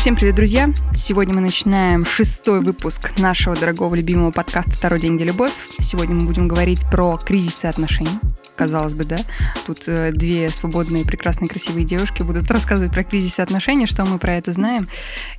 [0.00, 0.70] Всем привет, друзья!
[0.94, 5.52] Сегодня мы начинаем шестой выпуск нашего дорогого любимого подкаста «Второй день, любовь».
[5.78, 8.08] Сегодня мы будем говорить про кризисы отношений.
[8.56, 9.18] Казалось бы, да?
[9.66, 14.36] Тут э, две свободные, прекрасные, красивые девушки будут рассказывать про кризисы отношений, что мы про
[14.36, 14.88] это знаем.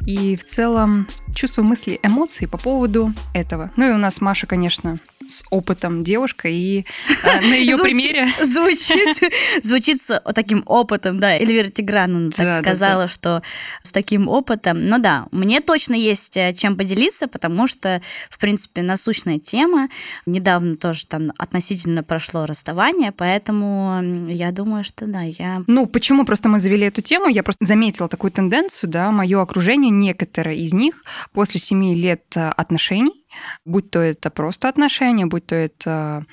[0.06, 3.72] И в целом чувства, мысли, эмоции по поводу этого.
[3.78, 5.00] Ну и у нас Маша, конечно,
[5.32, 6.86] с опытом девушка, и
[7.24, 8.28] э, на ее примере...
[8.42, 9.32] Звучит,
[9.64, 11.36] звучит с таким опытом, да.
[11.36, 13.42] Эльвира Тиграновна так Да, да, сказала, что
[13.84, 14.86] с таким опытом.
[14.86, 19.90] Ну да, мне точно есть э, чем поделиться, потому что, в принципе, насущная тема.
[20.26, 25.64] Недавно тоже там относительно прошло расставание, поэтому я думаю, что да, я...
[25.68, 27.28] Ну, почему просто мы завели эту тему?
[27.28, 32.50] Я просто заметила такую тенденцию, да, мое окружение, некоторые из них после семи лет э,
[32.50, 33.21] отношений,
[33.66, 36.26] будь то это просто отношения, будь то это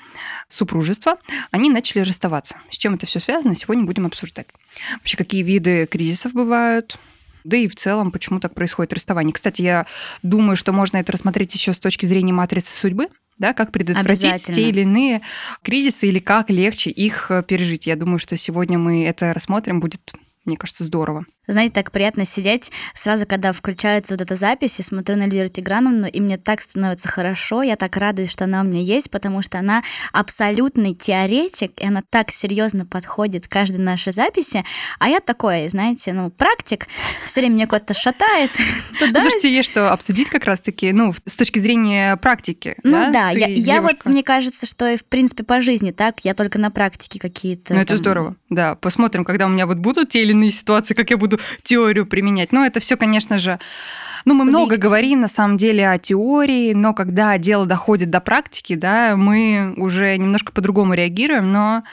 [0.47, 1.17] супружество,
[1.51, 2.57] они начали расставаться.
[2.69, 4.47] С чем это все связано, сегодня будем обсуждать.
[4.93, 6.97] Вообще, какие виды кризисов бывают,
[7.43, 9.33] да и в целом, почему так происходит расставание.
[9.33, 9.85] Кстати, я
[10.23, 14.69] думаю, что можно это рассмотреть еще с точки зрения матрицы судьбы, да, как предотвратить те
[14.69, 15.21] или иные
[15.63, 17.87] кризисы или как легче их пережить.
[17.87, 20.13] Я думаю, что сегодня мы это рассмотрим, будет,
[20.45, 21.25] мне кажется, здорово.
[21.49, 26.05] Знаете, так приятно сидеть сразу, когда включается вот эта запись, я смотрю на Эльвиру Тиграновну,
[26.05, 29.57] и мне так становится хорошо, я так радуюсь, что она у меня есть, потому что
[29.57, 29.81] она
[30.13, 34.63] абсолютный теоретик, и она так серьезно подходит к каждой нашей записи,
[34.99, 36.87] а я такой, знаете, ну, практик,
[37.25, 38.51] все время меня куда-то шатает.
[38.99, 42.75] Слушайте, есть что обсудить как раз-таки, ну, с точки зрения практики.
[42.83, 46.59] Ну да, я, вот, мне кажется, что и в принципе по жизни так, я только
[46.59, 47.73] на практике какие-то.
[47.73, 48.35] Ну, это здорово.
[48.51, 52.05] Да, посмотрим, когда у меня вот будут те или иные ситуации, как я буду теорию
[52.05, 52.51] применять.
[52.51, 53.59] Ну, это все, конечно же,
[54.25, 58.75] ну, мы много говорим, на самом деле, о теории, но когда дело доходит до практики,
[58.75, 61.83] да, мы уже немножко по-другому реагируем, но,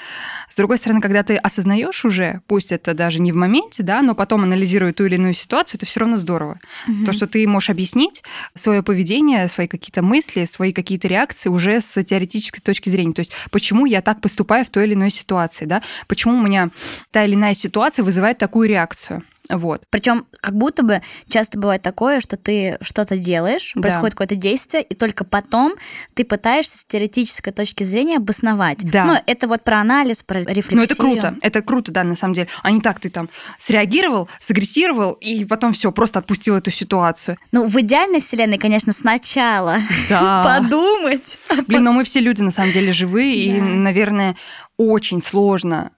[0.49, 4.15] с другой стороны, когда ты осознаешь уже, пусть это даже не в моменте, да, но
[4.15, 6.59] потом анализируя ту или иную ситуацию, это все равно здорово.
[6.87, 7.05] Мгм.
[7.05, 8.23] То, что ты можешь объяснить
[8.55, 13.13] свое поведение, свои какие-то мысли, свои какие-то реакции уже с теоретической точки зрения.
[13.13, 15.83] То есть, почему я так поступаю в той или иной ситуации, да?
[16.07, 16.71] Почему у меня
[17.11, 19.23] та или иная ситуация вызывает такую реакцию?
[19.49, 19.85] Вот.
[19.91, 23.83] Причем как будто бы часто бывает такое, что ты что-то делаешь, Да.
[23.83, 25.75] происходит какое-то действие, и только потом
[26.15, 28.79] ты пытаешься с теоретической точки зрения обосновать.
[28.83, 29.05] Да.
[29.05, 30.77] Ну, это вот про анализ, про рефлексию.
[30.79, 31.37] Ну, это круто.
[31.43, 32.49] Это круто, да, на самом деле.
[32.63, 37.39] А не так ты там среагировал, сагрессировал, и потом все, просто отпустил эту ситуацию.
[37.53, 39.79] Ну, в идеальной вселенной, конечно, сначала
[40.09, 40.43] Да.
[40.61, 41.39] подумать.
[41.67, 43.65] Блин, но мы все люди на самом деле живые, и, Да.
[43.67, 44.37] наверное,
[44.77, 45.93] очень сложно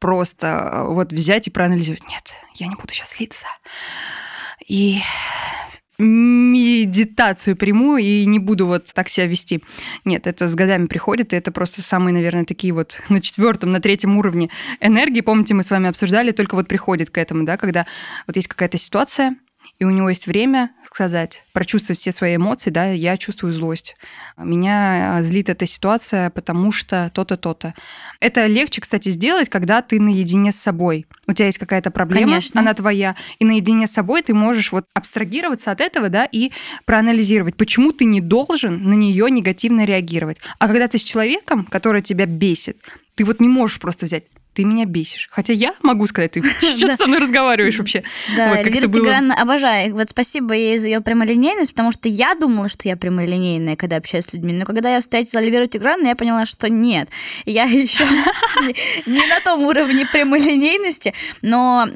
[0.00, 2.02] просто э, вот взять и проанализировать.
[2.08, 2.22] Нет,
[2.58, 3.46] я не буду сейчас злиться.
[4.66, 5.00] И
[5.98, 9.62] медитацию приму и не буду вот так себя вести.
[10.04, 13.80] Нет, это с годами приходит, и это просто самые, наверное, такие вот на четвертом, на
[13.80, 15.20] третьем уровне энергии.
[15.20, 17.86] Помните, мы с вами обсуждали, только вот приходит к этому, да, когда
[18.26, 19.36] вот есть какая-то ситуация,
[19.78, 23.94] и у него есть время сказать, прочувствовать все свои эмоции, да, я чувствую злость.
[24.36, 27.74] Меня злит эта ситуация, потому что то-то, то-то.
[28.20, 31.06] Это легче, кстати, сделать, когда ты наедине с собой.
[31.28, 32.60] У тебя есть какая-то проблема, Конечно.
[32.60, 36.50] она твоя, и наедине с собой ты можешь вот абстрагироваться от этого, да, и
[36.84, 40.38] проанализировать, почему ты не должен на нее негативно реагировать.
[40.58, 42.78] А когда ты с человеком, который тебя бесит,
[43.14, 44.24] ты вот не можешь просто взять,
[44.58, 45.28] ты меня бесишь.
[45.30, 48.02] Хотя я могу сказать, ты что со мной разговариваешь вообще?
[48.36, 48.88] Да, Эльвира.
[48.88, 49.94] Тиграновна, обожаю.
[49.94, 54.24] Вот спасибо ей за ее прямолинейность, потому что я думала, что я прямолинейная, когда общаюсь
[54.24, 54.52] с людьми.
[54.52, 57.08] Но когда я встретила Эльвиру Тиграновну, я поняла, что нет.
[57.44, 58.02] Я еще
[59.06, 61.86] не на том уровне прямолинейности, но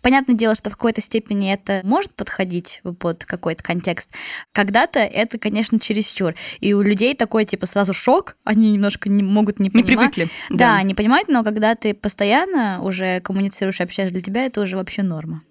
[0.00, 4.10] понятное дело, что в какой-то степени это может подходить под какой-то контекст.
[4.52, 6.34] Когда-то это, конечно, чересчур.
[6.60, 10.14] И у людей такой, типа, сразу шок, они немножко не могут не Не понимать.
[10.14, 10.28] привыкли.
[10.50, 15.02] Да, не понимают, но когда ты постоянно уже коммуницируешь общаешься, для тебя это уже вообще
[15.02, 15.42] норма.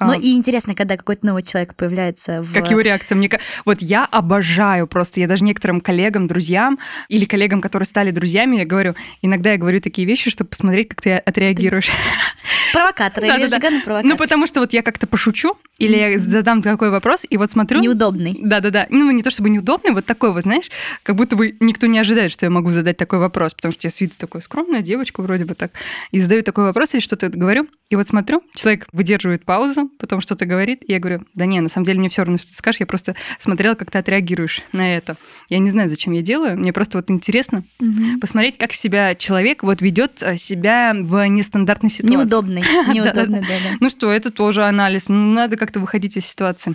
[0.00, 2.52] Ну А, и интересно, когда какой-то новый человек появляется в...
[2.52, 3.16] Как его реакция?
[3.16, 3.30] Мне
[3.64, 6.78] вот я обожаю просто, я даже некоторым коллегам, друзьям
[7.08, 11.02] или коллегам, которые стали друзьями, я говорю, иногда я говорю такие вещи, чтобы посмотреть, как
[11.02, 11.90] ты отреагируешь.
[12.72, 13.22] Провокатор.
[13.24, 13.58] Да, да, да.
[13.58, 14.04] Провокатор.
[14.04, 17.80] Ну потому что вот я как-то пошучу или я задам такой вопрос и вот смотрю.
[17.80, 18.38] Неудобный.
[18.40, 18.86] Да-да-да.
[18.90, 20.70] Ну, не то чтобы неудобный, вот такой вот, знаешь,
[21.02, 23.90] как будто бы никто не ожидает, что я могу задать такой вопрос, потому что я
[23.90, 25.72] с виду такой скромная девочка вроде бы так,
[26.10, 30.46] и задаю такой вопрос или что-то говорю, и вот смотрю, человек выдерживает паузу, потом что-то
[30.46, 32.80] говорит, и я говорю, да не, на самом деле мне все равно, что ты скажешь,
[32.80, 35.16] я просто смотрела, как ты отреагируешь на это.
[35.48, 38.20] Я не знаю, зачем я делаю, мне просто вот интересно Мгм.
[38.20, 42.14] посмотреть, как себя человек вот ведет э, себя в нестандартной ситуации.
[42.14, 42.62] Неудобный.
[42.88, 43.76] Неудобный, да-да.
[43.80, 45.08] Ну что, это тоже анализ.
[45.08, 46.74] Ну, надо как-то выходить из ситуации.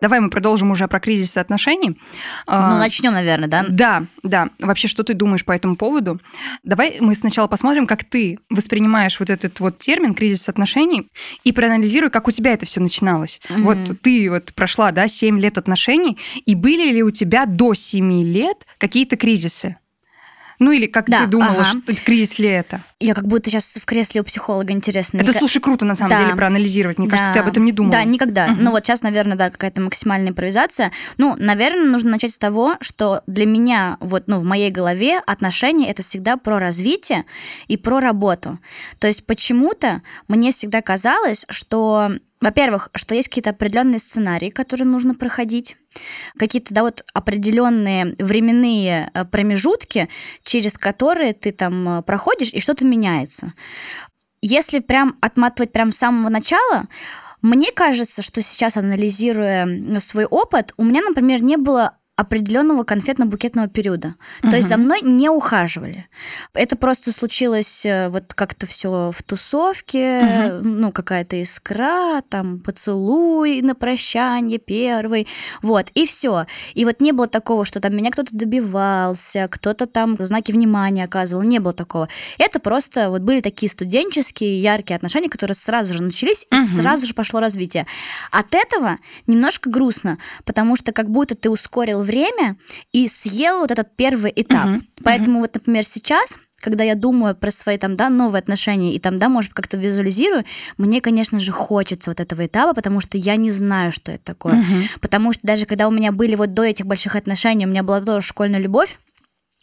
[0.00, 1.90] Давай мы продолжим уже про кризис отношений.
[1.90, 1.96] Ну,
[2.46, 3.64] а, начнем, наверное, да?
[3.68, 4.48] Да, да.
[4.60, 6.20] Вообще, что ты думаешь по этому поводу?
[6.62, 11.08] Давай мы сначала посмотрим, как ты воспринимаешь вот этот вот термин кризис отношений
[11.44, 13.40] и проанализируй, как у тебя это все начиналось.
[13.48, 13.62] Mm-hmm.
[13.62, 18.22] Вот ты вот прошла, да, 7 лет отношений, и были ли у тебя до 7
[18.22, 19.76] лет какие-то кризисы?
[20.58, 21.64] Ну или как да, ты думала, ага.
[21.64, 22.82] что кризис ли это?
[22.98, 25.18] Я как будто сейчас в кресле у психолога интересно.
[25.18, 25.38] Это, Ник...
[25.38, 26.24] слушай, круто на самом да.
[26.24, 26.98] деле проанализировать.
[26.98, 27.16] Мне да.
[27.16, 27.92] кажется, ты об этом не думала.
[27.92, 28.46] Да, никогда.
[28.46, 28.56] Угу.
[28.60, 30.92] Ну вот сейчас, наверное, да, какая-то максимальная импровизация.
[31.18, 35.90] Ну, наверное, нужно начать с того, что для меня, вот, ну, в моей голове отношения
[35.90, 37.24] это всегда про развитие
[37.68, 38.58] и про работу.
[38.98, 42.12] То есть почему-то мне всегда казалось, что
[42.46, 45.76] во-первых, что есть какие-то определенные сценарии, которые нужно проходить,
[46.38, 50.08] какие-то да, вот определенные временные э, промежутки,
[50.44, 53.52] через которые ты там э, проходишь, и что-то меняется.
[54.42, 56.86] Если прям отматывать прям с самого начала,
[57.42, 64.14] мне кажется, что сейчас, анализируя свой опыт, у меня, например, не было определенного конфетно-букетного периода.
[64.42, 64.50] Угу.
[64.50, 66.08] То есть за мной не ухаживали.
[66.54, 70.20] Это просто случилось э, вот как-то все в тусовке,
[70.60, 70.68] угу.
[70.68, 75.28] ну, какая-то искра, там, поцелуй на прощание первый,
[75.60, 76.46] вот, и все.
[76.72, 81.42] И вот не было такого, что там меня кто-то добивался, кто-то там знаки внимания оказывал,
[81.42, 82.08] не было такого.
[82.38, 86.62] Это просто вот были такие студенческие яркие отношения, которые сразу же начались, угу.
[86.62, 87.86] и сразу же пошло развитие.
[88.30, 88.96] От этого
[89.26, 90.16] немножко грустно,
[90.46, 92.56] потому что как будто ты ускорил время
[92.92, 94.66] и съел вот этот первый этап.
[94.66, 94.80] Угу.
[95.04, 95.40] Поэтому угу.
[95.42, 99.28] вот, например, сейчас когда я думаю про свои там, да, новые отношения и там, да,
[99.28, 100.44] может, как-то визуализирую,
[100.78, 104.54] мне, конечно же, хочется вот этого этапа, потому что я не знаю, что это такое.
[104.54, 105.00] Угу.
[105.00, 108.00] Потому что даже когда у меня были вот до этих больших отношений, у меня была
[108.00, 108.98] тоже школьная любовь,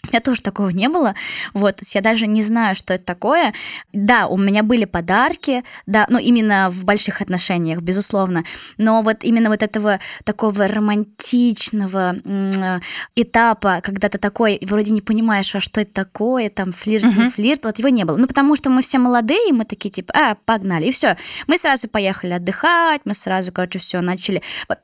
[0.06, 1.16] у меня тоже такого не было.
[1.54, 3.54] Вот, то есть я даже не знаю, что это такое.
[3.94, 8.44] Да, у меня были подарки, да, ну именно в больших отношениях, безусловно.
[8.78, 12.18] Но вот именно вот этого такого романтичного
[13.16, 17.64] этапа, когда ты такой вроде не понимаешь, а что это такое, там флирт, не флирт,
[17.64, 18.18] вот его не было.
[18.18, 21.16] Ну потому что мы все молодые, мы такие типа, а, погнали, и все.
[21.48, 24.42] Мы сразу поехали отдыхать, мы сразу, короче, все начали.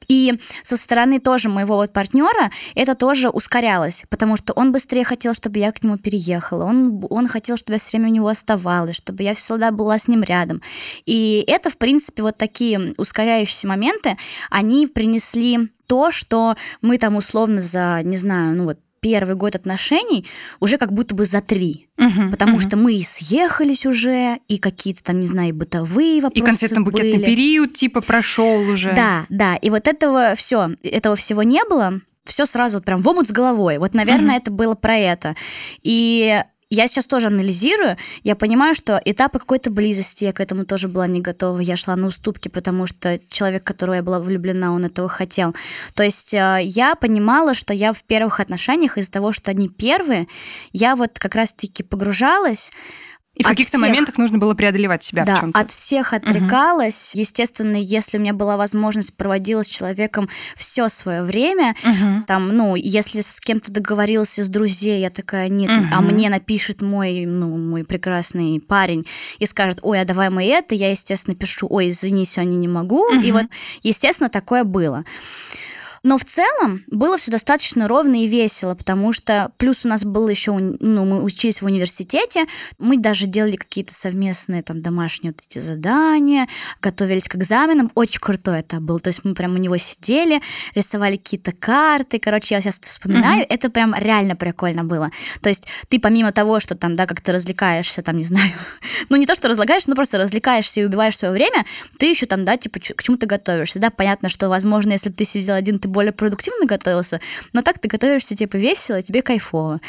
[0.07, 5.33] И со стороны тоже моего вот партнера это тоже ускорялось, потому что он быстрее хотел,
[5.33, 8.95] чтобы я к нему переехала, он, он хотел, чтобы я все время у него оставалась,
[8.95, 10.61] чтобы я всегда была с ним рядом.
[11.05, 14.17] И это, в принципе, вот такие ускоряющиеся моменты,
[14.49, 20.25] они принесли то, что мы там условно за, не знаю, ну вот первый год отношений
[20.59, 21.87] уже как будто бы за три.
[21.97, 22.61] Угу, потому угу.
[22.61, 26.43] что мы и съехались уже, и какие-то там, не знаю, бытовые вопросы.
[26.43, 28.93] И конфетно-букетный период типа прошел уже.
[28.93, 29.55] Да, да.
[29.55, 33.77] И вот этого все, этого всего не было все сразу прям в омут с головой.
[33.77, 34.41] Вот, наверное, mm-hmm.
[34.41, 35.35] это было про это.
[35.83, 36.41] И
[36.71, 41.07] я сейчас тоже анализирую, я понимаю, что этапы какой-то близости я к этому тоже была
[41.07, 41.59] не готова.
[41.59, 45.55] Я шла на уступки, потому что человек, которого я была влюблена, он этого хотел.
[45.95, 50.27] То есть э, я понимала, что я в первых отношениях из-за того, что они первые,
[50.71, 52.71] я вот как раз-таки погружалась
[53.39, 53.81] и в каких-то всех...
[53.81, 55.57] моментах нужно было преодолевать себя да, в чем-то.
[55.57, 57.11] От всех отрекалась.
[57.13, 57.21] Угу.
[57.21, 61.73] Естественно, если у меня была возможность, проводила с человеком все свое время.
[61.85, 62.25] Угу.
[62.27, 65.87] Там, ну, если с кем-то договорился с друзей, я такая, нет, угу.
[65.89, 69.07] а мне напишет мой, ну, мой прекрасный парень
[69.37, 73.05] и скажет, ой, а давай мы это, я, естественно, пишу, ой, извини, сегодня не могу.
[73.05, 73.21] Угу.
[73.21, 73.45] И вот,
[73.83, 75.05] естественно, такое было.
[76.03, 80.29] Но в целом было все достаточно ровно и весело, потому что плюс у нас было
[80.29, 82.45] еще, ну, мы учились в университете,
[82.77, 86.47] мы даже делали какие-то совместные там домашние вот эти задания,
[86.81, 87.91] готовились к экзаменам.
[87.95, 88.99] Очень крутой это был.
[88.99, 90.41] То есть мы прям у него сидели,
[90.75, 92.19] рисовали какие-то карты.
[92.19, 93.49] Короче, я сейчас вспоминаю, mm-hmm.
[93.49, 95.11] это прям реально прикольно было.
[95.41, 98.51] То есть ты помимо того, что там, да, как ты развлекаешься, там, не знаю,
[99.09, 101.65] ну не то, что разлагаешься, но просто развлекаешься и убиваешь свое время,
[101.97, 103.79] ты еще там, да, типа к чему-то готовишься.
[103.79, 107.19] Да, понятно, что, возможно, если бы ты сидел один, ты более продуктивно готовился,
[107.53, 109.81] но так ты готовишься, типа, весело, тебе кайфово.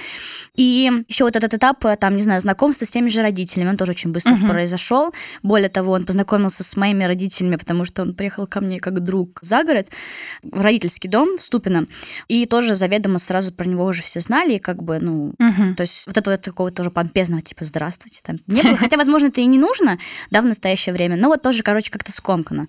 [0.56, 3.92] И еще вот этот этап, там, не знаю, знакомства с теми же родителями, он тоже
[3.92, 4.48] очень быстро uh-huh.
[4.48, 5.14] произошел.
[5.42, 9.38] Более того, он познакомился с моими родителями, потому что он приехал ко мне как друг
[9.42, 9.88] за город,
[10.42, 11.86] в родительский дом в Ступино,
[12.28, 15.74] и тоже заведомо сразу про него уже все знали, и как бы, ну, uh-huh.
[15.74, 18.76] то есть вот этого такого тоже помпезного, типа, здравствуйте, там не было.
[18.76, 19.98] Хотя, возможно, это и не нужно,
[20.30, 22.68] да, в настоящее время, но вот тоже, короче, как-то скомкано.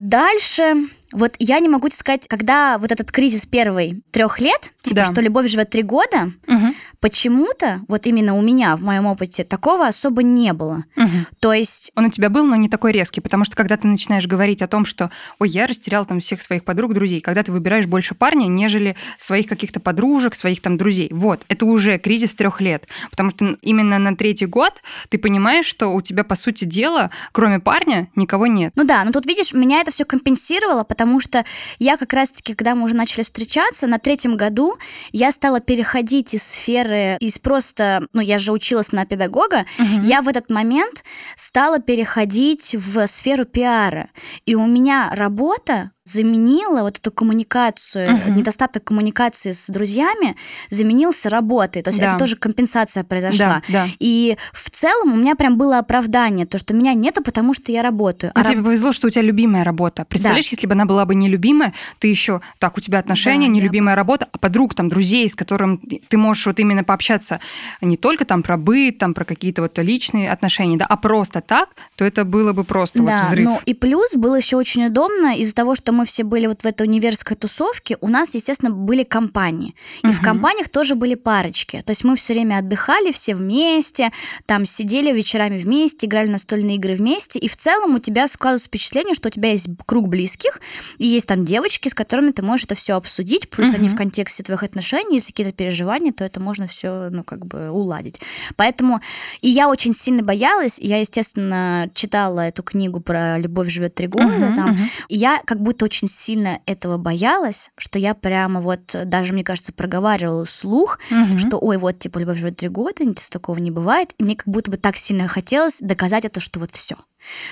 [0.00, 0.74] Дальше
[1.12, 5.04] вот я не могу сказать, когда вот этот кризис первый трех лет, типа, да.
[5.04, 6.74] что любовь живет три года, угу.
[7.00, 10.84] почему-то вот именно у меня в моем опыте такого особо не было.
[10.96, 11.08] Угу.
[11.40, 14.26] То есть он у тебя был, но не такой резкий, потому что когда ты начинаешь
[14.26, 17.86] говорить о том, что, ой, я растерял там всех своих подруг, друзей, когда ты выбираешь
[17.86, 22.86] больше парня, нежели своих каких-то подружек, своих там друзей, вот, это уже кризис трех лет,
[23.10, 24.74] потому что именно на третий год
[25.08, 28.72] ты понимаешь, что у тебя по сути дела, кроме парня, никого нет.
[28.76, 31.44] Ну да, но тут видишь, меня это все компенсировало, потому потому что
[31.80, 34.76] я как раз-таки, когда мы уже начали встречаться, на третьем году
[35.10, 40.02] я стала переходить из сферы, из просто, ну, я же училась на педагога, угу.
[40.04, 41.02] я в этот момент
[41.34, 44.10] стала переходить в сферу пиара.
[44.46, 48.30] И у меня работа заменила вот эту коммуникацию, угу.
[48.32, 50.36] недостаток коммуникации с друзьями
[50.70, 51.82] заменился работой.
[51.82, 52.08] То есть да.
[52.08, 53.62] это тоже компенсация произошла.
[53.68, 53.86] Да, да.
[53.98, 57.82] И в целом у меня прям было оправдание, то, что меня нету, потому что я
[57.82, 58.32] работаю.
[58.34, 58.64] Ну, а тебе раб...
[58.66, 60.04] повезло, что у тебя любимая работа.
[60.04, 60.50] Представляешь, да.
[60.52, 63.96] если бы она была бы нелюбимая, ты еще так, у тебя отношения, да, нелюбимая я...
[63.96, 65.78] работа, а подруг, там, друзей, с которым
[66.08, 67.40] ты можешь вот именно пообщаться
[67.80, 71.68] не только там про быт, там про какие-то вот личные отношения, да, а просто так,
[71.94, 73.44] то это было бы просто да, вот взрыв.
[73.44, 76.66] Ну и плюс было еще очень удобно из-за того, что мы все были вот в
[76.66, 79.74] этой универской тусовке, у нас, естественно, были компании.
[80.02, 80.14] И угу.
[80.14, 81.82] в компаниях тоже были парочки.
[81.84, 84.12] То есть мы все время отдыхали все вместе,
[84.46, 87.38] там сидели вечерами вместе, играли настольные игры вместе.
[87.38, 90.60] И в целом у тебя складывается впечатление, что у тебя есть круг близких,
[90.98, 93.76] и есть там девочки, с которыми ты можешь это все обсудить, плюс угу.
[93.76, 97.70] они в контексте твоих отношений, если какие-то переживания, то это можно все, ну, как бы
[97.70, 98.20] уладить.
[98.56, 99.00] Поэтому
[99.40, 104.26] и я очень сильно боялась, я, естественно, читала эту книгу про «Любовь живет три года»,
[104.26, 104.80] угу, там, угу.
[105.08, 109.72] и я как будто очень сильно этого боялась, что я прямо вот даже, мне кажется,
[109.72, 111.38] проговаривала слух, угу.
[111.38, 114.10] что ой, вот типа любовь живет три года, ничего такого не бывает.
[114.18, 116.96] И мне как будто бы так сильно хотелось доказать это, что вот все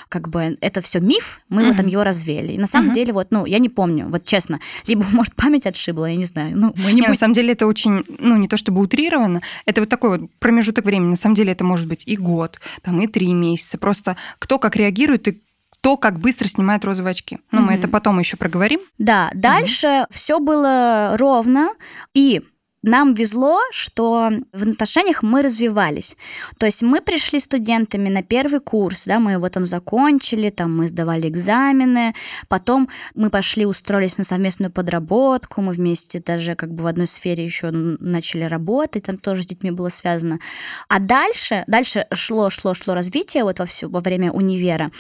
[0.08, 1.68] как бы это все миф, мы mm-hmm.
[1.68, 2.52] вот там его развеяли.
[2.52, 2.94] И на самом mm-hmm.
[2.94, 6.56] деле, вот, ну, я не помню, вот честно, либо, может, память отшибла, я не знаю.
[6.56, 7.10] Ну, мы не, не будь...
[7.10, 10.84] На самом деле это очень, ну, не то чтобы утрировано, это вот такой вот промежуток
[10.84, 11.10] времени.
[11.10, 13.78] На самом деле это может быть и год, там, и три месяца.
[13.78, 15.42] Просто кто как реагирует и
[15.80, 17.38] то, как быстро снимает розовые очки.
[17.50, 17.64] Ну, mm-hmm.
[17.64, 18.80] мы это потом еще проговорим.
[18.98, 20.06] Да, дальше mm-hmm.
[20.10, 21.70] все было ровно.
[22.14, 22.42] И
[22.82, 26.16] нам везло, что в отношениях мы развивались.
[26.58, 30.88] То есть мы пришли студентами на первый курс, да, мы его там закончили, там мы
[30.88, 32.14] сдавали экзамены,
[32.48, 37.44] потом мы пошли, устроились на совместную подработку, мы вместе даже как бы в одной сфере
[37.44, 40.40] еще начали работать, там тоже с детьми было связано.
[40.88, 44.90] А дальше, дальше шло, шло, шло развитие вот во, все, во время универа,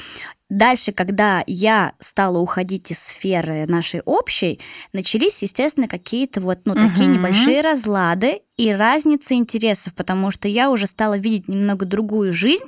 [0.50, 4.60] Дальше, когда я стала уходить из сферы нашей общей,
[4.92, 6.88] начались, естественно, какие-то вот, ну, угу.
[6.88, 12.64] такие небольшие разлады и разница интересов, потому что я уже стала видеть немного другую жизнь,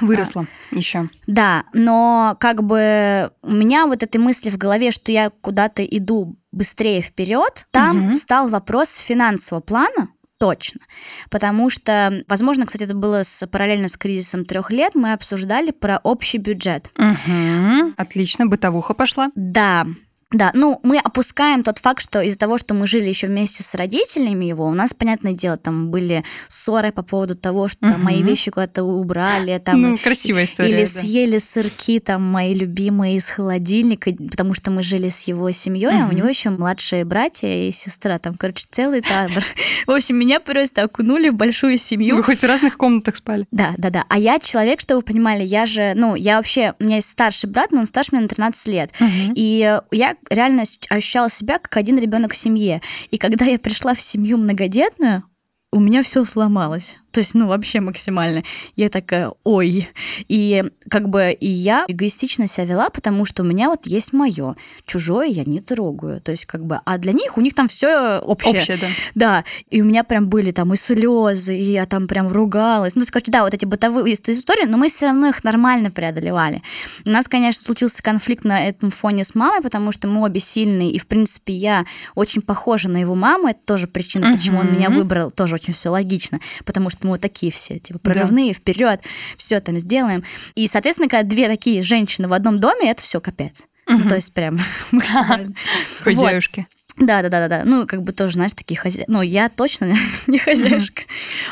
[0.00, 1.08] Выросла а, еще.
[1.26, 6.36] Да, но как бы у меня вот этой мысли в голове, что я куда-то иду
[6.52, 8.14] быстрее вперед, там угу.
[8.14, 10.08] стал вопрос финансового плана,
[10.44, 10.82] точно.
[11.30, 15.98] Потому что, возможно, кстати, это было с, параллельно с кризисом трех лет, мы обсуждали про
[16.02, 16.90] общий бюджет.
[16.98, 17.94] Угу.
[17.96, 19.30] Отлично, бытовуха пошла.
[19.34, 19.86] Да,
[20.30, 23.74] да, ну мы опускаем тот факт, что из-за того, что мы жили еще вместе с
[23.74, 27.98] родителями его, у нас, понятное дело, там были ссоры по поводу того, что угу.
[27.98, 30.86] мои вещи куда-то убрали, там, ну красивая история, или да.
[30.86, 36.04] съели сырки там мои любимые из холодильника, потому что мы жили с его семьей, угу.
[36.04, 39.44] а у него еще младшие братья и сестра, там, короче, целый табор.
[39.86, 42.16] В общем, меня просто окунули в большую семью.
[42.16, 43.46] Вы хоть в разных комнатах спали?
[43.50, 44.04] Да, да, да.
[44.08, 47.48] А я человек, чтобы вы понимали, я же, ну, я вообще, у меня есть старший
[47.50, 48.92] брат, но он старше меня на 13 лет,
[49.34, 52.82] и я реально ощущала себя как один ребенок в семье.
[53.10, 55.24] И когда я пришла в семью многодетную,
[55.72, 56.98] у меня все сломалось.
[57.14, 58.42] То есть, ну, вообще максимально.
[58.74, 59.88] Я такая, ой.
[60.26, 64.56] И как бы и я эгоистично себя вела, потому что у меня вот есть мое,
[64.84, 66.20] чужое я не трогаю.
[66.20, 68.58] То есть, как бы, а для них у них там все общее.
[68.58, 68.86] Общее, да.
[69.14, 69.44] Да.
[69.70, 72.96] И у меня прям были там и слезы, и я там прям ругалась.
[72.96, 76.62] Ну, скажем, да, вот эти бытовые истории, но мы все равно их нормально преодолевали.
[77.06, 80.90] У нас, конечно, случился конфликт на этом фоне с мамой, потому что мы обе сильные,
[80.90, 83.50] и, в принципе, я очень похожа на его маму.
[83.50, 85.30] Это тоже причина, почему он меня выбрал.
[85.30, 86.40] Тоже очень все логично.
[86.64, 88.58] Потому что мы вот такие все, типа, прорывные, да.
[88.58, 89.00] вперед,
[89.36, 90.24] все там сделаем.
[90.54, 93.66] И, соответственно, когда две такие женщины в одном доме, это все капец.
[93.86, 93.98] Угу.
[93.98, 94.58] Ну, то есть прям
[94.90, 95.54] максимально.
[96.00, 96.66] Хозяюшки.
[96.96, 97.62] Да, да, да, да, да.
[97.64, 99.10] Ну, как бы тоже, знаешь, такие хозяйки.
[99.10, 99.94] Ну, я точно
[100.28, 101.02] не хозяюшка.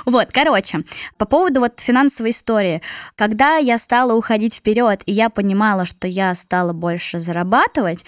[0.06, 0.84] Вот, короче,
[1.18, 2.80] по поводу вот финансовой истории.
[3.16, 8.04] Когда я стала уходить вперед, и я понимала, что я стала больше зарабатывать,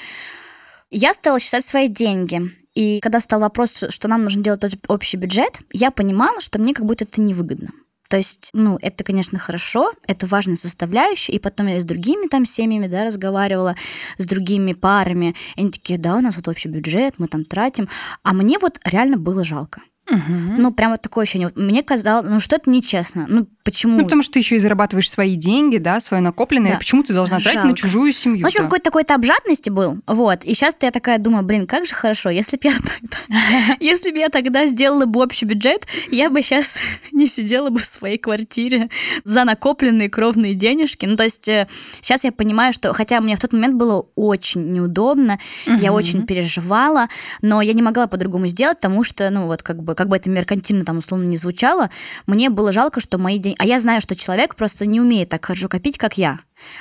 [0.90, 2.40] я стала считать свои деньги.
[2.74, 6.84] И когда стал вопрос, что нам нужно делать общий бюджет, я понимала, что мне как
[6.84, 7.70] будто это невыгодно.
[8.08, 11.32] То есть, ну, это, конечно, хорошо, это важная составляющая.
[11.32, 13.76] И потом я с другими там семьями, да, разговаривала,
[14.18, 15.34] с другими парами.
[15.56, 17.88] И они такие, да, у нас вот общий бюджет, мы там тратим.
[18.22, 19.80] А мне вот реально было жалко.
[20.10, 20.58] Угу.
[20.58, 21.50] Ну, прям вот такое ощущение.
[21.54, 23.26] Мне казалось, ну, что это нечестно.
[23.28, 23.96] Ну, Почему?
[23.96, 26.72] Ну, потому что ты еще и зарабатываешь свои деньги, да, свое накопленное.
[26.72, 26.78] Да.
[26.78, 28.40] Почему ты должна тратить на чужую семью?
[28.40, 28.64] Ну, в общем, да?
[28.64, 30.00] какой-то такой этап жадности был.
[30.06, 30.44] Вот.
[30.44, 34.18] И сейчас я такая думаю, блин, как же хорошо, если бы я тогда, если бы
[34.18, 36.78] я тогда сделала бы общий бюджет, я бы сейчас
[37.12, 38.90] не сидела бы в своей квартире
[39.24, 41.06] за накопленные кровные денежки.
[41.06, 45.38] Ну, то есть сейчас я понимаю, что, хотя мне в тот момент было очень неудобно,
[45.64, 47.08] я очень переживала,
[47.40, 50.28] но я не могла по-другому сделать, потому что, ну, вот как бы, как бы это
[50.28, 51.88] меркантильно там условно не звучало,
[52.26, 53.53] мне было жалко, что мои деньги...
[53.58, 56.38] А я знаю, что человек просто не умеет так хорошо копить, как я.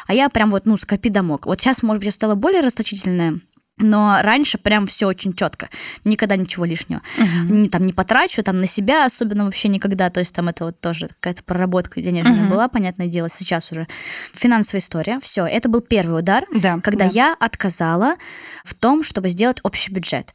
[0.08, 1.46] А я прям вот, ну, скопи домок.
[1.46, 3.40] Вот сейчас, может быть, я стала более расточительная,
[3.78, 5.68] но раньше прям все очень четко.
[6.06, 7.02] Никогда ничего лишнего.
[7.18, 7.64] Мгм.
[7.64, 10.10] Не, там, не потрачу, там на себя особенно вообще никогда.
[10.12, 12.50] То есть там это вот тоже какая-то проработка денежная Мгм.
[12.50, 13.88] была, понятное дело, сейчас уже.
[14.34, 15.20] Финансовая история.
[15.22, 17.12] Все, это был первый удар, Да, когда да.
[17.14, 18.16] я отказала
[18.64, 20.34] в том, чтобы сделать общий бюджет.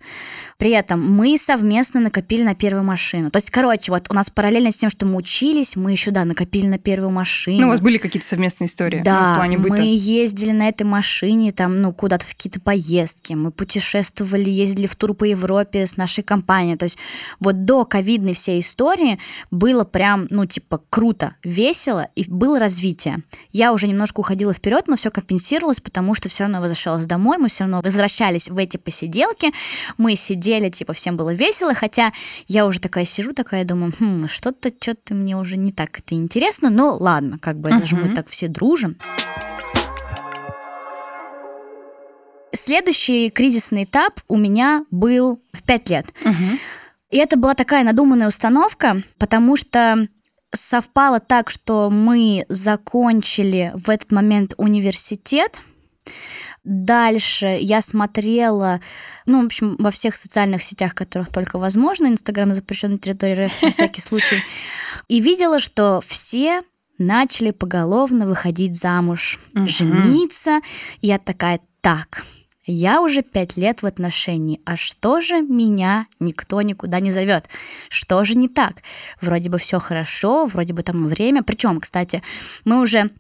[0.59, 3.31] При этом мы совместно накопили на первую машину.
[3.31, 6.25] То есть, короче, вот у нас параллельно с тем, что мы учились, мы еще, да,
[6.25, 7.61] накопили на первую машину.
[7.61, 9.77] Ну, у вас были какие-то совместные истории ну, Да, в плане быта?
[9.77, 14.97] мы ездили на этой машине там, ну, куда-то в какие-то поездки, мы путешествовали, ездили в
[14.97, 16.77] тур по Европе с нашей компанией.
[16.77, 16.99] То есть
[17.39, 19.21] вот до ковидной всей истории
[19.53, 23.23] было прям, ну, типа, круто, весело, и было развитие.
[23.53, 27.49] Я уже немножко уходила вперед, но все компенсировалось, потому что все равно возвращалась домой, мы
[27.49, 29.53] все равно возвращались в эти посиделки,
[29.99, 32.13] мы сидели, типа, всем было весело, хотя
[32.47, 36.71] я уже такая сижу, такая думаю, хм, что-то, что-то мне уже не так это интересно,
[36.71, 38.97] но ладно, как бы это же мы так все дружим.
[42.55, 46.07] Следующий кризисный этап у меня был в пять лет.
[47.11, 50.09] И это была такая надуманная установка, потому что
[50.55, 55.63] совпало так, что мы закончили в этот момент университет.
[56.69, 58.83] Дальше я смотрела,
[59.25, 63.63] ну, в общем, во всех социальных сетях, которых только возможно, Инстаграм запрещен на территории РФ
[63.63, 64.43] на всякий случай,
[65.09, 66.61] и видела, что все
[66.99, 70.61] начали поголовно выходить замуж, жениться.
[71.01, 72.27] Я такая, так,
[72.67, 77.49] я уже пять лет в отношении, а что же меня никто никуда не зовет?
[77.89, 78.83] Что же не так?
[79.23, 81.43] Вроде бы все хорошо, вроде бы там время.
[81.43, 82.23] Причем, кстати,
[82.67, 83.11] мы уже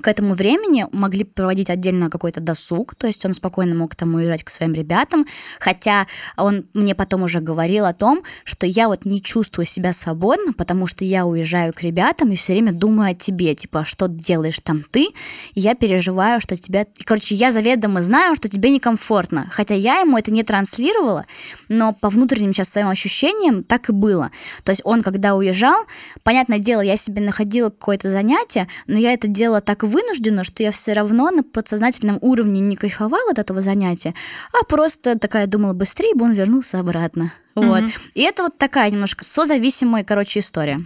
[0.00, 4.42] к этому времени могли проводить отдельно какой-то досуг, то есть он спокойно мог там уезжать
[4.42, 5.26] к своим ребятам,
[5.60, 6.06] хотя
[6.36, 10.86] он мне потом уже говорил о том, что я вот не чувствую себя свободно, потому
[10.86, 14.60] что я уезжаю к ребятам и все время думаю о тебе, типа, а что делаешь
[14.62, 15.08] там ты,
[15.54, 16.86] и я переживаю, что тебя...
[17.04, 21.26] Короче, я заведомо знаю, что тебе некомфортно, хотя я ему это не транслировала,
[21.68, 24.30] но по внутренним сейчас своим ощущениям так и было.
[24.64, 25.84] То есть он, когда уезжал,
[26.22, 30.70] понятное дело, я себе находила какое-то занятие, но я это делала так вынужденно, что я
[30.70, 34.14] все равно на подсознательном уровне не кайфовала от этого занятия,
[34.52, 37.32] а просто такая думала, быстрее бы он вернулся обратно.
[37.54, 37.82] Вот.
[37.82, 37.92] Мгм.
[38.14, 40.84] И это вот такая немножко созависимая, короче, история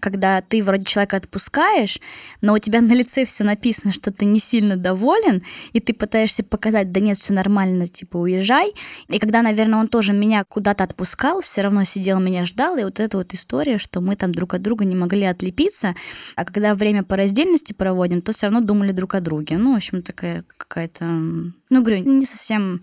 [0.00, 2.00] когда ты вроде человека отпускаешь,
[2.40, 6.42] но у тебя на лице все написано, что ты не сильно доволен, и ты пытаешься
[6.42, 8.72] показать, да нет, все нормально, типа уезжай.
[9.08, 13.00] И когда, наверное, он тоже меня куда-то отпускал, все равно сидел, меня ждал, и вот
[13.00, 15.94] эта вот история, что мы там друг от друга не могли отлепиться,
[16.36, 19.58] а когда время по раздельности проводим, то все равно думали друг о друге.
[19.58, 22.80] Ну, в общем, такая какая-то, ну, говорю, не совсем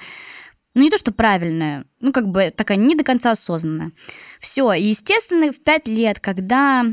[0.78, 3.94] ну не то, что правильная, ну как бы такая не до конца осознанная.
[4.40, 6.86] Все, естественно, в пять лет, когда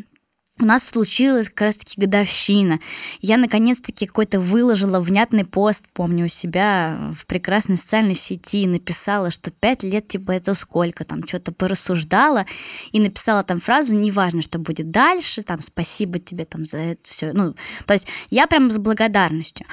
[0.60, 2.78] у нас случилась как раз-таки годовщина.
[3.20, 9.50] Я наконец-таки какой-то выложила внятный пост, помню, у себя в прекрасной социальной сети, написала, что
[9.50, 12.46] пять лет, типа, это сколько, там, что-то порассуждала,
[12.92, 17.32] и написала там фразу, неважно, что будет дальше, там, спасибо тебе там за это все.
[17.32, 19.66] Ну, то есть я прям с благодарностью.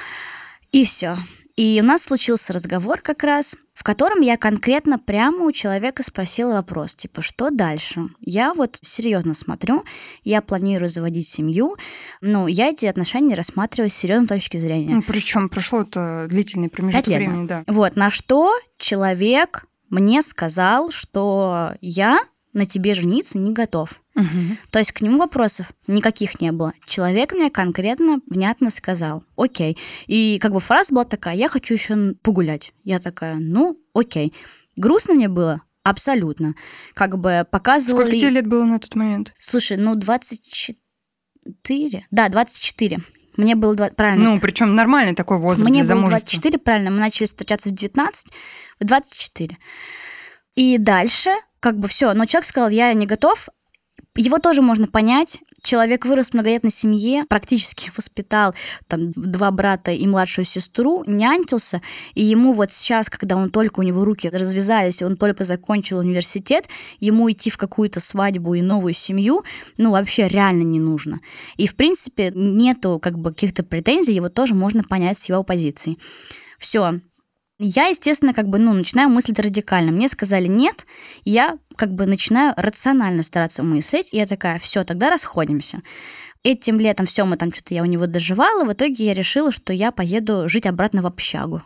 [0.72, 1.16] И все.
[1.56, 6.52] И у нас случился разговор как раз, в котором я конкретно прямо у человека спросила
[6.54, 8.08] вопрос, типа, что дальше?
[8.20, 9.84] Я вот серьезно смотрю,
[10.24, 11.76] я планирую заводить семью,
[12.20, 14.94] ну, я эти отношения рассматриваю с серьезной точки зрения.
[14.94, 17.64] Ну, причем прошло это длительный промежуток лет, времени, да.
[17.66, 22.20] Вот, на что человек мне сказал, что я
[22.52, 24.01] на тебе жениться не готов.
[24.14, 24.58] Мгм.
[24.70, 26.74] То есть к нему вопросов никаких не было.
[26.86, 29.78] Человек мне конкретно, внятно сказал, окей.
[30.06, 32.72] И как бы фраза была такая, я хочу еще погулять.
[32.84, 34.34] Я такая, ну, окей.
[34.76, 35.62] Грустно мне было?
[35.82, 36.54] Абсолютно.
[36.94, 38.02] Как бы показывали...
[38.02, 39.34] Сколько тебе лет было на тот момент?
[39.40, 42.06] Слушай, ну 24?
[42.10, 42.98] Да, 24.
[43.36, 43.74] Мне было...
[43.74, 44.30] два- Правильно.
[44.34, 46.28] Ну, причем нормальный такой возраст Мне для было замужества.
[46.28, 48.26] 24, правильно, мы начали встречаться в 19,
[48.80, 49.56] в 24.
[50.54, 53.48] И дальше, как бы все, но человек сказал, я не готов,
[54.14, 55.40] Его тоже можно понять.
[55.62, 58.54] Человек вырос в многодетной семье, практически воспитал
[58.86, 61.80] там два брата и младшую сестру, нянчился,
[62.14, 66.68] и ему вот сейчас, когда он только, у него руки развязались, он только закончил университет,
[67.00, 69.44] ему идти в какую-то свадьбу и новую семью,
[69.78, 71.20] ну, вообще реально не нужно.
[71.56, 75.96] И, в принципе, нету как бы каких-то претензий, его тоже можно понять с его позиции.
[76.58, 77.00] Все,
[77.62, 79.92] я, естественно, как бы, ну, начинаю мыслить радикально.
[79.92, 80.86] Мне сказали нет,
[81.24, 85.82] я как бы начинаю рационально стараться мыслить, и я такая, все, тогда расходимся.
[86.44, 89.72] Этим летом все, мы там что-то я у него доживала, в итоге я решила, что
[89.72, 91.62] я поеду жить обратно в общагу.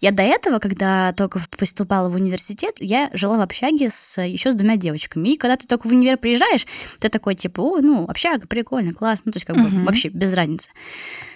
[0.00, 4.54] Я до этого, когда только поступала в университет, я жила в общаге с, еще с
[4.54, 5.30] двумя девочками.
[5.30, 6.66] И когда ты только в универ приезжаешь,
[7.00, 9.70] ты такой, типа, о, ну, общага, прикольно, классно, ну, то есть как uh-huh.
[9.70, 10.70] бы вообще без разницы.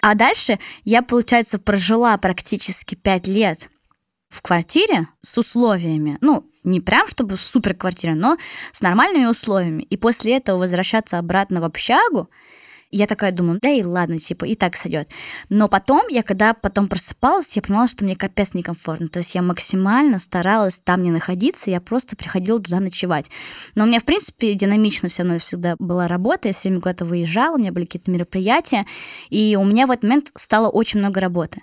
[0.01, 3.69] А дальше я, получается, прожила практически пять лет
[4.29, 8.37] в квартире с условиями, ну, не прям чтобы супер квартира, но
[8.71, 9.83] с нормальными условиями.
[9.83, 12.29] И после этого возвращаться обратно в общагу,
[12.91, 15.09] я такая думаю, да и ладно, типа, и так сойдет.
[15.49, 19.07] Но потом, я когда потом просыпалась, я понимала, что мне капец некомфортно.
[19.09, 23.29] То есть я максимально старалась там не находиться, я просто приходила туда ночевать.
[23.75, 27.05] Но у меня, в принципе, динамично все равно всегда была работа, я все время куда-то
[27.05, 28.85] выезжала, у меня были какие-то мероприятия,
[29.29, 31.61] и у меня в этот момент стало очень много работы.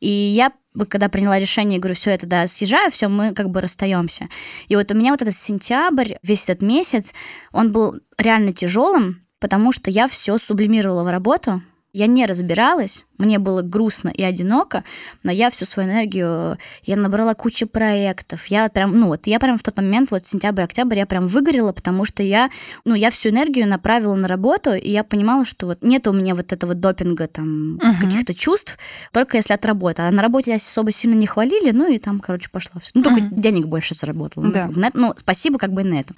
[0.00, 0.52] И я
[0.88, 4.28] когда приняла решение, говорю, все это, да, съезжаю, все, мы как бы расстаемся.
[4.68, 7.14] И вот у меня вот этот сентябрь, весь этот месяц,
[7.50, 11.62] он был реально тяжелым, потому что я все сублимировала в работу,
[11.94, 14.84] я не разбиралась, мне было грустно и одиноко,
[15.22, 19.56] но я всю свою энергию, я набрала кучу проектов, я прям, ну вот, я прям
[19.56, 22.50] в тот момент, вот сентябрь-октябрь, я прям выгорела, потому что я,
[22.84, 26.34] ну, я всю энергию направила на работу, и я понимала, что вот нет у меня
[26.34, 28.00] вот этого допинга, там, uh-huh.
[28.00, 28.78] каких-то чувств,
[29.12, 30.02] только если от работы.
[30.02, 32.90] А на работе я особо сильно не хвалили, ну, и там, короче, пошла все.
[32.94, 33.40] Ну, только uh-huh.
[33.40, 34.46] денег больше заработала.
[34.48, 34.70] Да.
[34.74, 36.16] Ну, ну, спасибо как бы на этом.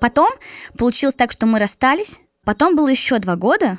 [0.00, 0.30] Потом
[0.76, 2.20] получилось так, что мы расстались.
[2.50, 3.78] Потом было еще два года,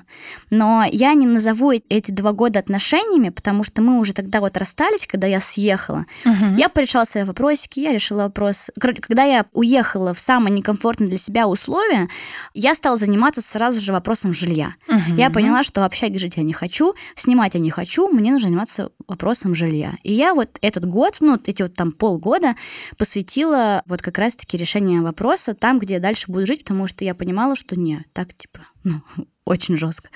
[0.49, 5.05] но я не назову эти два года отношениями, потому что мы уже тогда вот расстались,
[5.05, 6.05] когда я съехала.
[6.23, 6.55] Угу.
[6.57, 8.71] Я порешала свои вопросики, я решила вопрос.
[8.79, 12.07] Когда я уехала в самое некомфортное для себя условие,
[12.53, 14.75] я стала заниматься сразу же вопросом жилья.
[14.87, 15.17] Угу.
[15.17, 18.47] Я поняла, что в общаге жить я не хочу, снимать я не хочу, мне нужно
[18.47, 19.95] заниматься вопросом жилья.
[20.03, 22.55] И я вот этот год, ну, эти вот там полгода
[22.97, 27.13] посвятила вот как раз-таки решению вопроса там, где я дальше буду жить, потому что я
[27.13, 29.01] понимала, что нет, так типа ну,
[29.45, 30.09] очень жестко.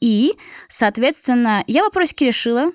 [0.00, 0.34] И,
[0.68, 2.72] соответственно, я вопросики решила.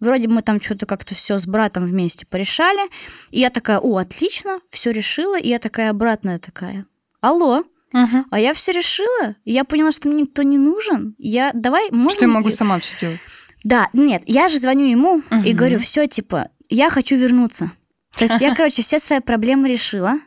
[0.00, 2.90] Вроде мы там что-то как-то все с братом вместе порешали.
[3.30, 5.38] И я такая, о, отлично, все решила.
[5.38, 6.86] И я такая обратная такая,
[7.20, 8.24] алло, Угу.
[8.30, 9.36] А я все решила.
[9.44, 11.14] Я поняла, что мне никто не нужен.
[11.18, 12.16] Я давай, можно...
[12.16, 13.20] Что я могу сама все делать?
[13.64, 15.42] Да, нет, я же звоню ему угу.
[15.44, 17.70] и говорю, все, типа, я хочу вернуться.
[18.16, 20.18] То есть я, короче, все свои проблемы решила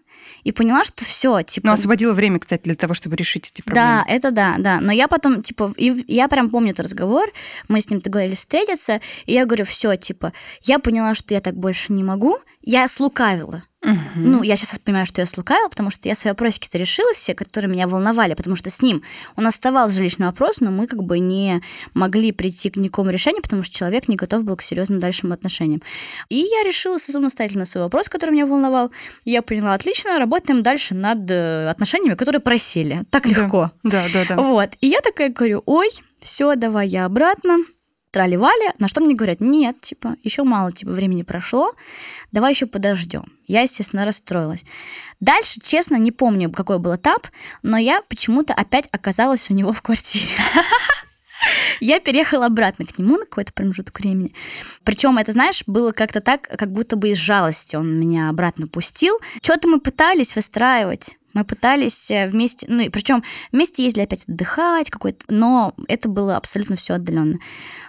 [0.44, 1.68] и поняла, что все, типа...
[1.68, 3.88] Но освободила время, кстати, для того, чтобы решить эти проблемы.
[3.88, 4.80] Да, это да, да.
[4.80, 7.32] Но я потом, типа, и я прям помню этот разговор,
[7.68, 10.34] мы с ним договорились встретиться, и я говорю, все, типа,
[10.64, 13.64] я поняла, что я так больше не могу, я слукавила.
[13.86, 13.98] Угу.
[14.16, 17.70] Ну, я сейчас понимаю, что я слукавила, потому что я свои вопросики-то решила все, которые
[17.70, 19.04] меня волновали, потому что с ним
[19.36, 21.62] он оставался жилищный вопрос, но мы как бы не
[21.94, 25.84] могли прийти к никакому решению, потому что человек не готов был к серьезным дальшим отношениям.
[26.30, 28.92] И я решила самостоятельно свой вопрос, который меня волновал.
[29.24, 33.04] Я поняла, отлично, работаем дальше над э, отношениями, которые просили.
[33.12, 33.72] Так легко.
[33.84, 34.36] Да, да, да.
[34.38, 34.72] Вот.
[34.82, 37.60] И я такая говорю, ой, все, давай я обратно
[38.16, 41.74] трали-вали, на что мне говорят, нет, типа, еще мало, типа, времени прошло,
[42.32, 43.26] давай еще подождем.
[43.46, 44.64] Я, естественно, расстроилась.
[45.20, 47.28] Дальше, честно, не помню, какой был этап,
[47.62, 50.34] но я почему-то опять оказалась у него в квартире.
[51.82, 54.34] Я переехала обратно к нему на какой-то промежуток времени.
[54.86, 59.20] Причем это, знаешь, было как-то так, как будто бы из жалости он меня обратно пустил.
[59.44, 61.18] Что-то мы пытались выстраивать.
[61.36, 66.38] Мы пытались э, вместе, ну и причем вместе ездили опять отдыхать какой-то, но это было
[66.38, 67.40] абсолютно все отдаленно.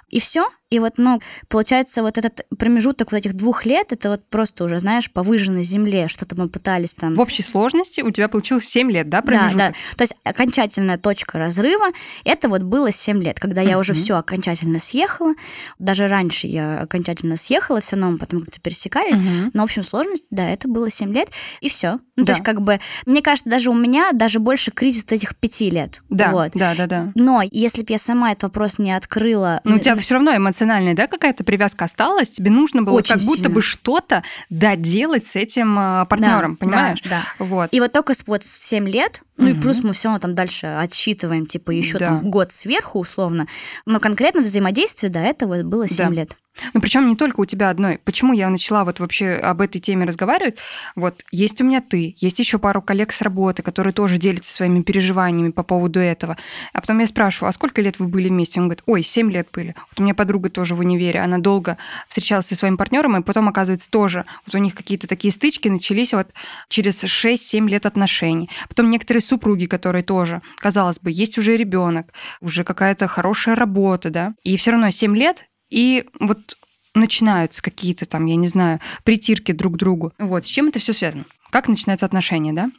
[0.09, 0.49] И все.
[0.69, 4.81] И вот, ну, получается, вот этот промежуток вот этих двух лет, это вот просто уже,
[4.81, 7.15] знаешь, по выжженной земле, что-то мы пытались там...
[7.15, 9.57] В общей сложности у тебя получилось 7 лет, да, промежуток?
[9.57, 9.75] Да, да.
[9.97, 11.87] То есть окончательная точка разрыва,
[12.25, 15.35] это вот было 7 лет, когда я уже все окончательно съехала.
[15.79, 19.19] Даже раньше я окончательно съехала, все равно мы потом как-то пересекались.
[19.53, 21.29] Но в общем сложности, да, это было 7 лет,
[21.61, 22.01] и все.
[22.17, 22.27] Ну, да.
[22.27, 26.03] то есть как бы, мне кажется, даже у меня даже больше кризис этих 5 лет.
[26.09, 26.53] Да, вот.
[26.55, 27.13] да, да, да.
[27.15, 29.61] Но если бы я сама этот вопрос не открыла...
[29.63, 30.35] Ну, у тебя все равно
[30.67, 33.37] эмоциональная, да, какая-то привязка осталась, тебе нужно было Очень как сильно.
[33.37, 37.01] будто бы что-то доделать с этим а, партнером, да, понимаешь?
[37.03, 37.45] Да, да.
[37.45, 37.69] Вот.
[37.73, 39.57] И вот только вот 7 лет Ну угу.
[39.57, 42.07] и плюс мы все равно там дальше отсчитываем, типа, еще да.
[42.07, 43.47] там год сверху, условно.
[43.85, 46.15] Но конкретно взаимодействие до этого было 7 да.
[46.15, 46.37] лет.
[46.73, 47.99] Ну, причем не только у тебя одной.
[47.99, 50.57] Почему я начала вот вообще об этой теме разговаривать?
[50.95, 54.83] Вот есть у меня ты, есть еще пару коллег с работы, которые тоже делятся своими
[54.83, 56.37] переживаниями по поводу этого.
[56.73, 58.61] А потом я спрашиваю, а сколько лет вы были вместе?
[58.61, 59.75] Он говорит, ой, 7 лет были.
[59.91, 61.77] Вот у меня подруга тоже в универе, она долго
[62.09, 66.13] встречалась со своим партнером, и потом, оказывается, тоже вот у них какие-то такие стычки начались
[66.13, 66.29] вот
[66.69, 68.49] через 6-7 лет отношений.
[68.69, 74.35] Потом некоторые супруги, которые тоже, казалось бы, есть уже ребенок, уже какая-то хорошая работа, да,
[74.43, 76.57] и все равно 7 лет и вот
[76.95, 80.13] начинаются какие-то там, я не знаю, притирки друг к другу.
[80.19, 81.27] Вот, с чем это все связано?
[81.51, 82.71] Как начинаются отношения, да?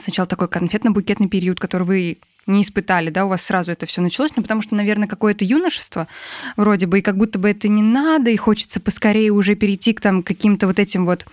[0.00, 4.32] Сначала такой конфетно-букетный период, который вы не испытали, да, у вас сразу это все началось,
[4.36, 6.08] ну, потому что, наверное, какое-то юношество
[6.56, 10.00] вроде бы, и как будто бы это не надо, и хочется поскорее уже перейти к
[10.00, 11.26] там каким-то вот этим вот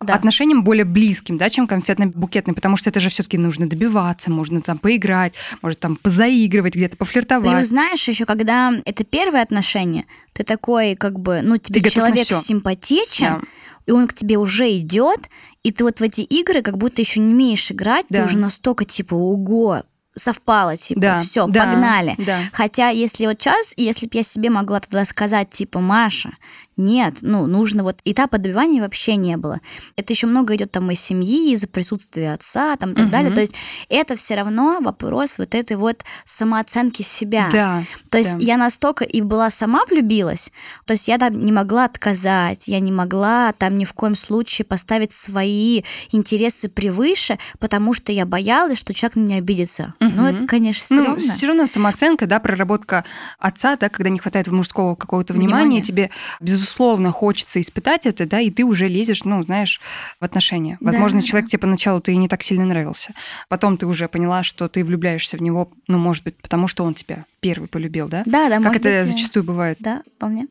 [0.00, 0.14] да.
[0.14, 4.62] отношениям более близким, да, чем конфетно-букетный, потому что это же все таки нужно добиваться, можно
[4.62, 7.56] там поиграть, может там позаигрывать, где-то пофлиртовать.
[7.56, 12.26] Плюс знаешь, еще когда это первое отношение, ты такой как бы, ну, тебе ты человек
[12.26, 13.40] симпатичен, да.
[13.86, 15.28] и он к тебе уже идет,
[15.62, 18.20] и ты вот в эти игры как будто еще не умеешь играть, да.
[18.20, 19.82] ты уже настолько типа, ого,
[20.18, 22.14] совпало, типа, да, все, да, погнали.
[22.18, 22.38] Да.
[22.52, 26.30] Хотя, если вот сейчас, если бы я себе могла тогда сказать, типа, Маша,
[26.78, 29.60] нет, ну, нужно вот этапа добивания вообще не было.
[29.96, 33.12] Это еще много идет там из семьи, из-за присутствия отца, там и так угу.
[33.12, 33.34] далее.
[33.34, 33.54] То есть
[33.88, 37.48] это все равно вопрос вот этой вот самооценки себя.
[37.52, 37.84] Да.
[38.10, 38.44] То есть да.
[38.44, 40.50] я настолько и была сама влюбилась,
[40.86, 44.64] то есть я там не могла отказать, я не могла там ни в коем случае
[44.64, 49.94] поставить свои интересы превыше, потому что я боялась, что человек на меня обидится.
[50.00, 50.10] Угу.
[50.14, 51.20] Ну, это, конечно, ну, стрёмно.
[51.20, 53.04] Ну, все равно самооценка, да, проработка
[53.38, 56.10] отца, да, когда не хватает мужского какого-то внимания, внимания тебе,
[56.40, 59.80] безусловно, безусловно, хочется испытать это, да, и ты уже лезешь, ну, знаешь,
[60.20, 60.76] в отношения.
[60.80, 61.26] Возможно, да.
[61.26, 63.14] человек тебе поначалу ты не так сильно нравился.
[63.48, 66.94] Потом ты уже поняла, что ты влюбляешься в него, ну, может быть, потому что он
[66.94, 68.22] тебя первый полюбил, да?
[68.26, 69.78] Да, да, Как это быть, зачастую бывает.
[69.80, 70.48] Да, вполне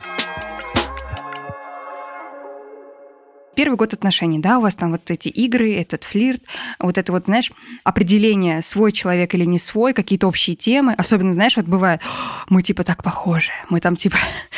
[3.58, 6.44] первый год отношений, да, у вас там вот эти игры, этот флирт,
[6.80, 7.52] вот это вот, знаешь,
[7.84, 10.94] определение, свой человек или не свой, какие-то общие темы.
[10.94, 12.02] Особенно, знаешь, вот бывает,
[12.50, 14.18] мы типа так похожи, мы там типа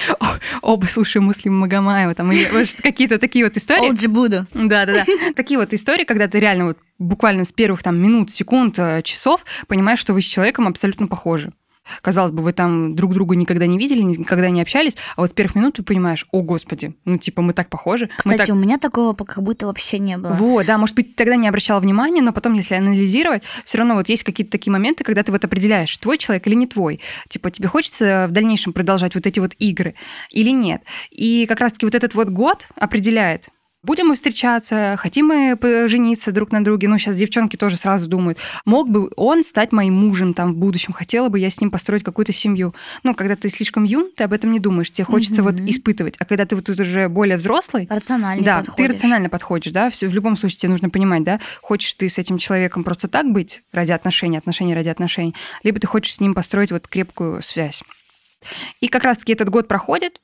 [0.61, 3.87] оба слушаем Муслима Магомаева, там, или вот какие-то такие вот истории.
[3.87, 4.45] Олджи буду.
[4.53, 5.05] Да-да-да.
[5.35, 9.45] Такие вот истории, когда ты реально вот буквально с первых там минут, секунд, э, часов
[9.67, 11.53] понимаешь, что вы с человеком абсолютно похожи.
[12.01, 15.33] Казалось бы, вы там друг друга никогда не видели, никогда не общались, а вот с
[15.33, 18.09] первых минут ты понимаешь, о, господи, ну, типа, мы так похожи.
[18.17, 18.49] Кстати, так...
[18.49, 20.33] у меня такого как будто вообще не было.
[20.33, 24.09] Вот, да, может быть, тогда не обращала внимания, но потом, если анализировать, все равно вот
[24.09, 26.99] есть какие-то такие моменты, когда ты вот определяешь, твой человек или не твой.
[27.27, 29.95] Типа, тебе хочется в дальнейшем продолжать вот эти вот игры
[30.31, 30.83] или нет.
[31.11, 33.49] И как раз-таки вот этот вот год определяет,
[33.81, 36.89] Будем мы встречаться, хотим мы жениться друг на друге.
[36.89, 40.91] Ну, сейчас девчонки тоже сразу думают, мог бы он стать моим мужем там в будущем,
[40.91, 42.75] хотела бы я с ним построить какую-то семью.
[43.03, 45.61] Ну, когда ты слишком юн, ты об этом не думаешь, тебе хочется mm-hmm.
[45.61, 46.15] вот испытывать.
[46.19, 47.87] А когда ты вот уже более взрослый...
[47.89, 48.75] Рационально Да, подходишь.
[48.75, 52.37] ты рационально подходишь, да, в любом случае тебе нужно понимать, да, хочешь ты с этим
[52.37, 56.73] человеком просто так быть ради отношений, отношений ради отношений, либо ты хочешь с ним построить
[56.73, 57.81] вот крепкую связь.
[58.81, 60.19] И как раз-таки этот год проходит,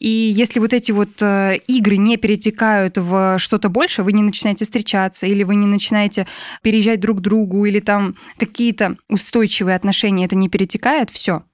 [0.00, 4.64] и если вот эти вот э, игры не перетекают в что-то больше, вы не начинаете
[4.64, 6.26] встречаться, или вы не начинаете
[6.62, 11.44] переезжать друг к другу, или там какие-то устойчивые отношения, это не перетекает, все,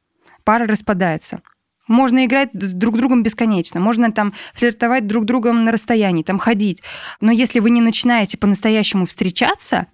[0.45, 1.43] пара распадается.
[1.87, 6.83] Можно играть друг с другом бесконечно, можно там флиртовать друг другом на расстоянии, там ходить.
[7.21, 9.89] Но если вы не начинаете по-настоящему встречаться,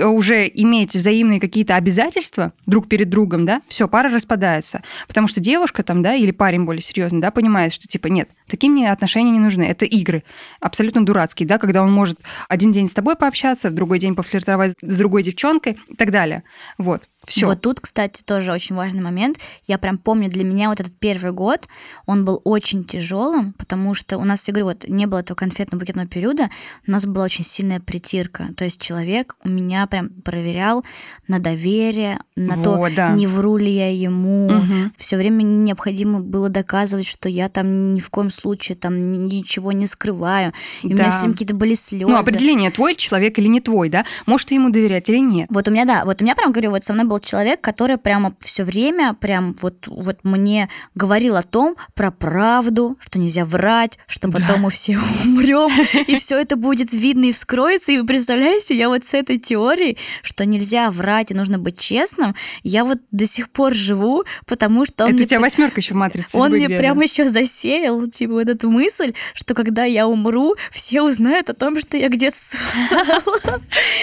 [0.00, 4.82] уже иметь взаимные какие-то обязательства друг перед другом, да, все, пара распадается.
[5.06, 8.70] Потому что девушка там, да, или парень более серьезный, да, понимает, что типа нет, такие
[8.70, 9.62] мне отношения не нужны.
[9.62, 10.24] Это игры
[10.60, 14.74] абсолютно дурацкие, да, когда он может один день с тобой пообщаться, в другой день пофлиртовать
[14.80, 16.42] с другой девчонкой и так далее.
[16.78, 17.02] Вот.
[17.28, 17.46] Все.
[17.46, 19.38] Вот тут, кстати, тоже очень важный момент.
[19.66, 21.68] Я прям помню, для меня вот этот первый год,
[22.06, 26.06] он был очень тяжелым, потому что у нас, я говорю, вот не было этого конфетно-букетного
[26.06, 26.50] периода,
[26.86, 28.48] у нас была очень сильная притирка.
[28.56, 30.84] То есть человек у меня прям проверял
[31.26, 33.10] на доверие, на вот, то, да.
[33.12, 34.46] не вру ли я ему.
[34.46, 34.92] Угу.
[34.96, 39.86] Все время необходимо было доказывать, что я там ни в коем случае там ничего не
[39.86, 40.52] скрываю.
[40.82, 40.94] И да.
[40.94, 42.10] у меня все какие-то были слезы.
[42.10, 44.04] Ну, определение, твой человек или не твой, да?
[44.26, 45.48] Может, ты ему доверять или нет.
[45.50, 47.60] Вот у меня, да, вот у меня прям, говорю, вот со мной был был человек,
[47.60, 53.44] который прямо все время прям вот, вот мне говорил о том про правду, что нельзя
[53.44, 54.56] врать, что потом да.
[54.56, 55.70] мы все умрем,
[56.06, 57.92] и все это будет видно и вскроется.
[57.92, 62.34] И вы представляете, я вот с этой теорией, что нельзя врать и нужно быть честным,
[62.62, 65.14] я вот до сих пор живу, потому что он...
[65.14, 66.36] Это у тебя восьмерка еще в матрице.
[66.38, 71.50] Он мне прямо еще засеял, типа, вот эту мысль, что когда я умру, все узнают
[71.50, 72.36] о том, что я где-то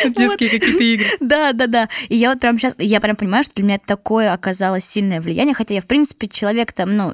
[0.05, 1.07] Детские какие-то игры.
[1.19, 1.89] Да, да, да.
[2.09, 5.53] И я вот прям сейчас, я прям понимаю, что для меня такое оказалось сильное влияние,
[5.53, 7.13] хотя я, в принципе, человек там, ну,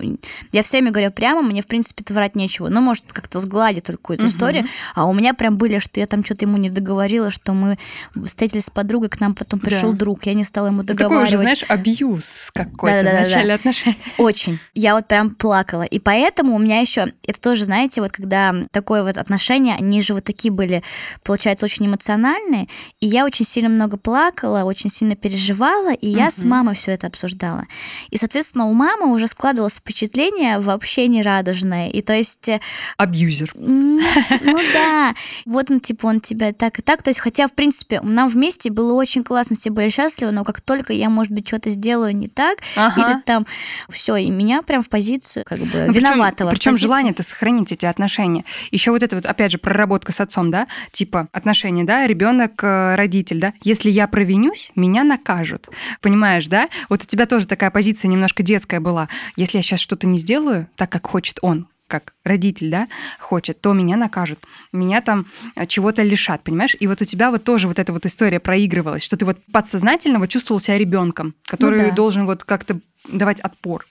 [0.51, 2.69] я всеми говорю прямо, мне, в принципе, врать нечего.
[2.69, 4.65] Ну, может, как-то сгладить только какую-то историю.
[4.93, 7.79] А у меня прям были, что я там что-то ему не договорила, что мы
[8.25, 11.31] встретились с подругой, к нам потом пришел друг, я не стала ему договаривать.
[11.31, 13.97] Такой уже, знаешь, абьюз какой-то в начале отношений.
[14.19, 14.59] Очень.
[14.75, 15.81] Я вот прям плакала.
[15.81, 20.13] И поэтому у меня еще, это тоже, знаете, вот когда такое вот отношение, они же
[20.13, 20.83] вот такие были,
[21.23, 22.67] получается, очень эмоциональные,
[22.99, 27.07] и я очень сильно много плакала, очень сильно переживала, и я с мамой все это
[27.07, 27.65] обсуждала.
[28.09, 31.89] И, соответственно, у мамы уже складывалось впечатление вообще не радужное.
[31.89, 32.47] И то есть...
[32.49, 32.59] Э,
[32.97, 33.51] Абьюзер.
[33.55, 33.99] Ну
[34.73, 35.15] да.
[35.45, 37.03] Вот он, типа, он тебя так и так.
[37.03, 40.61] То есть, хотя, в принципе, нам вместе было очень классно, все были счастливы, но как
[40.61, 43.01] только я, может быть, что-то сделаю не так, ага.
[43.01, 43.45] или там
[43.89, 46.49] все, и меня прям в позицию как бы ну, виноватого.
[46.49, 48.45] Причем, причем желание-то сохранить эти отношения.
[48.71, 52.95] Еще вот это вот, опять же, проработка с отцом, да, типа отношения, да, ребенок, э,
[52.95, 53.53] родитель, да.
[53.63, 55.60] Если я провинюсь, меня накажут.
[56.01, 56.69] Понимаешь, да?
[56.89, 59.09] Вот у тебя тоже такая позиция немножко детская была.
[59.35, 62.87] Если я сейчас что-то не сделаю так, как хочет он, как родитель, да,
[63.19, 64.39] хочет, то меня накажут,
[64.71, 66.75] меня там э, чего-то лишат, понимаешь?
[66.79, 70.19] И вот у тебя вот тоже вот эта вот история проигрывалась, что ты вот подсознательно
[70.19, 71.95] вот чувствовал себя ребенком, который ну, да.
[71.95, 73.85] должен вот как-то давать отпор.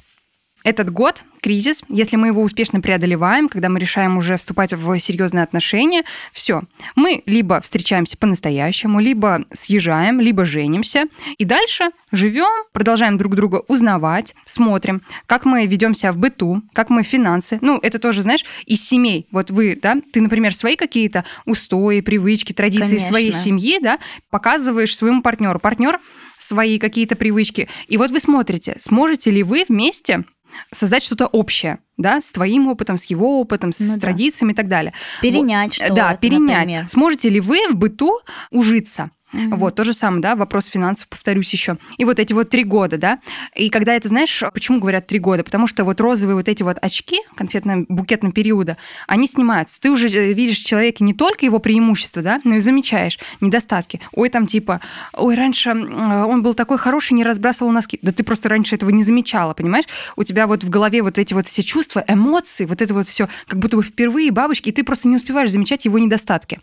[0.62, 5.42] Этот год, кризис, если мы его успешно преодолеваем, когда мы решаем уже вступать в серьезные
[5.42, 6.62] отношения, все,
[6.96, 11.04] мы либо встречаемся по-настоящему, либо съезжаем, либо женимся,
[11.38, 16.90] и дальше живем, продолжаем друг друга узнавать, смотрим, как мы ведем себя в быту, как
[16.90, 17.58] мы финансы.
[17.62, 19.26] Ну, это тоже, знаешь, из семей.
[19.30, 23.08] Вот вы, да, ты, например, свои какие-то устои, привычки, традиции Конечно.
[23.08, 25.58] своей семьи, да, показываешь своему партнеру.
[25.58, 26.00] Партнер
[26.40, 27.68] свои какие-то привычки.
[27.88, 30.24] И вот вы смотрите, сможете ли вы вместе
[30.72, 34.54] создать что-то общее, да, с твоим опытом, с его опытом, с ну, традициями да.
[34.54, 34.92] и так далее.
[35.20, 36.58] Перенять что-то, Да, перенять.
[36.58, 36.88] Например.
[36.88, 39.10] Сможете ли вы в быту ужиться?
[39.32, 39.56] Mm-hmm.
[39.56, 41.78] Вот, то же самое, да, вопрос финансов, повторюсь еще.
[41.98, 43.20] И вот эти вот три года, да.
[43.54, 45.44] И когда это, знаешь, почему говорят три года?
[45.44, 49.80] Потому что вот розовые вот эти вот очки конфетно-букетного периода, они снимаются.
[49.80, 54.00] Ты уже э, видишь в человеке не только его преимущества, да, но и замечаешь недостатки.
[54.12, 54.80] Ой, там типа,
[55.12, 57.98] ой, раньше он был такой хороший, не разбрасывал носки.
[58.02, 59.84] Да ты просто раньше этого не замечала, понимаешь?
[60.16, 63.28] У тебя вот в голове вот эти вот все чувства, эмоции, вот это вот все,
[63.46, 66.60] как будто бы впервые бабочки, и ты просто не успеваешь замечать его недостатки.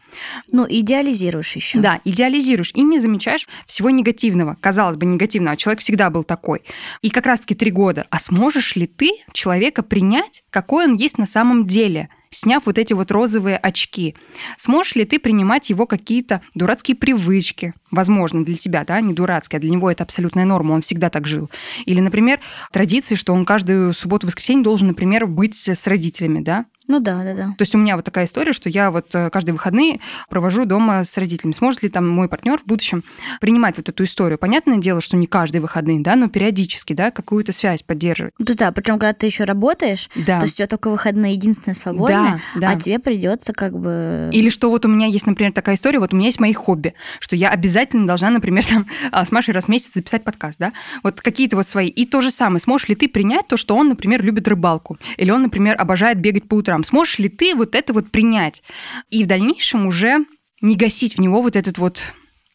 [0.52, 1.80] Ну, идеализируешь еще.
[1.80, 4.58] Да, идеализируешь анализируешь и не замечаешь всего негативного.
[4.60, 6.62] Казалось бы, негативного, а человек всегда был такой.
[7.02, 8.06] И как раз-таки три года.
[8.10, 12.10] А сможешь ли ты человека принять, какой он есть на самом деле?
[12.30, 14.14] сняв вот эти вот розовые очки.
[14.58, 17.74] Сможешь ли ты принимать его какие-то дурацкие привычки?
[17.90, 21.26] Возможно, для тебя, да, не дурацкие, а для него это абсолютная норма, он всегда так
[21.26, 21.50] жил.
[21.86, 22.42] Или, например,
[22.74, 27.44] традиции, что он каждую субботу-воскресенье должен, например, быть с родителями, да, ну да, да, да.
[27.58, 31.04] То есть у меня вот такая история, что я вот э, каждые выходные провожу дома
[31.04, 31.54] с родителями.
[31.54, 33.04] Сможет ли там мой партнер в будущем
[33.42, 34.38] принимать вот эту историю?
[34.38, 38.34] Понятное дело, что не каждые выходные, да, но периодически, да, какую-то связь поддерживать.
[38.40, 40.40] Да, да, причем когда ты еще работаешь, да.
[40.40, 42.70] то есть у тебя только выходные единственное свободное, да, да.
[42.72, 44.30] а тебе придется как бы...
[44.32, 46.94] Или что вот у меня есть, например, такая история, вот у меня есть мои хобби,
[47.20, 50.72] что я обязательно должна, например, там а, с Машей раз в месяц записать подкаст, да,
[51.04, 51.88] вот какие-то вот свои.
[51.88, 55.32] И то же самое, сможешь ли ты принять то, что он, например, любит рыбалку, или
[55.32, 58.64] он, например, обожает бегать по утрам, сможешь ли ты вот это вот принять.
[59.10, 60.26] И в дальнейшем уже
[60.62, 62.02] не гасить в него вот этот вот...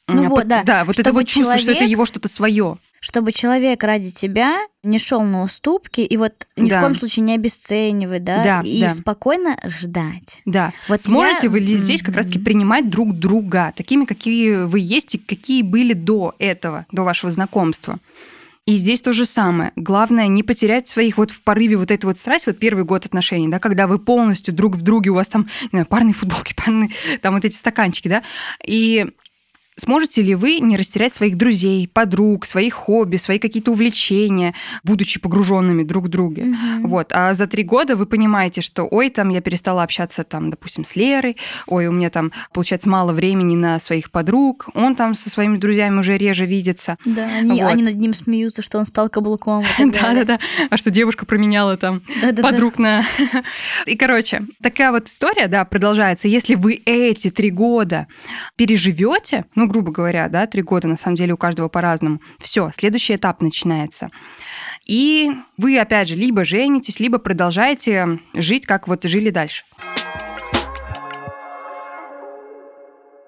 [0.08, 0.62] Ну вот, да.
[0.64, 4.96] Да, вот это вот чувство, что это его что-то свое чтобы человек ради тебя не
[4.96, 6.78] шел на уступки и вот ни да.
[6.78, 8.90] в коем случае не обесценивать, да, да и да.
[8.90, 10.42] спокойно ждать.
[10.46, 10.72] Да.
[10.88, 11.50] Вот сможете я...
[11.50, 16.36] вы здесь как раз-таки принимать друг друга такими, какие вы есть и какие были до
[16.38, 17.98] этого, до вашего знакомства.
[18.64, 19.72] И здесь то же самое.
[19.74, 23.48] Главное не потерять своих вот в порыве вот этой вот страсти, вот первый год отношений,
[23.48, 26.90] да, когда вы полностью друг в друге, у вас там не знаю, парные футболки, парные,
[27.22, 28.22] там вот эти стаканчики, да,
[28.64, 29.08] и
[29.76, 34.54] Сможете ли вы не растерять своих друзей, подруг, своих хобби, свои какие-то увлечения,
[34.84, 36.42] будучи погруженными друг в друге?
[36.42, 36.86] Mm-hmm.
[36.86, 37.08] Вот.
[37.12, 40.94] А за три года вы понимаете, что ой, там я перестала общаться, там, допустим, с
[40.94, 45.56] Лерой, ой, у меня там получается мало времени на своих подруг, он там со своими
[45.56, 46.98] друзьями уже реже видится.
[47.06, 47.72] Да, они, вот.
[47.72, 49.64] они над ним смеются, что он стал каблуком.
[49.78, 50.38] Да, да, да.
[50.70, 52.02] А что девушка променяла там
[52.42, 53.04] подруг на.
[53.86, 56.28] И короче, такая вот история, да, продолжается.
[56.28, 58.06] Если вы эти три года
[58.56, 62.20] переживете, ну, грубо говоря, да, три года, на самом деле у каждого по-разному.
[62.38, 64.10] Все, следующий этап начинается.
[64.86, 69.64] И вы, опять же, либо женитесь, либо продолжаете жить, как вот жили дальше.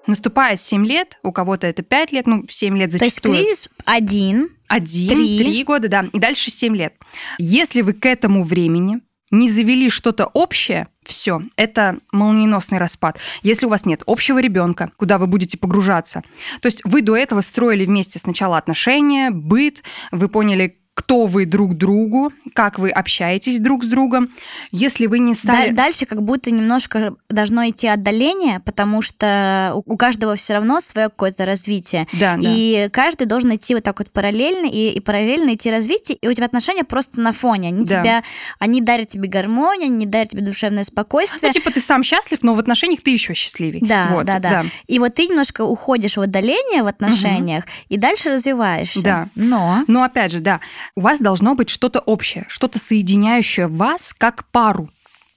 [0.07, 3.35] Наступает 7 лет, у кого-то это 5 лет, ну, 7 лет зачастую.
[3.35, 5.37] То есть кризис один, один, три.
[5.39, 6.93] три года, да, и дальше 7 лет.
[7.39, 9.01] Если вы к этому времени
[9.39, 13.17] не завели что-то общее, все, это молниеносный распад.
[13.43, 16.23] Если у вас нет общего ребенка, куда вы будете погружаться,
[16.61, 21.75] то есть вы до этого строили вместе сначала отношения, быт, вы поняли, кто вы друг
[21.75, 24.29] другу, как вы общаетесь друг с другом.
[24.71, 25.71] Если вы не стали...
[25.71, 31.45] Дальше как будто немножко должно идти отдаление, потому что у каждого все равно свое какое-то
[31.45, 32.07] развитие.
[32.13, 32.89] Да, и да.
[32.89, 36.45] каждый должен идти вот так вот параллельно, и, и параллельно идти развитие, и у тебя
[36.45, 37.67] отношения просто на фоне.
[37.67, 38.01] Они да.
[38.01, 38.23] тебя,
[38.59, 41.49] они дарят тебе гармонию, они дарят тебе душевное спокойствие.
[41.49, 43.85] Ну, типа ты сам счастлив, но в отношениях ты еще счастливее.
[43.85, 44.65] Да, вот, да, да, да.
[44.87, 47.71] И вот ты немножко уходишь в отдаление в отношениях, угу.
[47.89, 49.03] и дальше развиваешься.
[49.03, 49.29] Да.
[49.35, 49.83] Но...
[49.87, 50.61] Но опять же, да,
[50.95, 54.89] у вас должно быть что-то общее, что-то соединяющее вас как пару.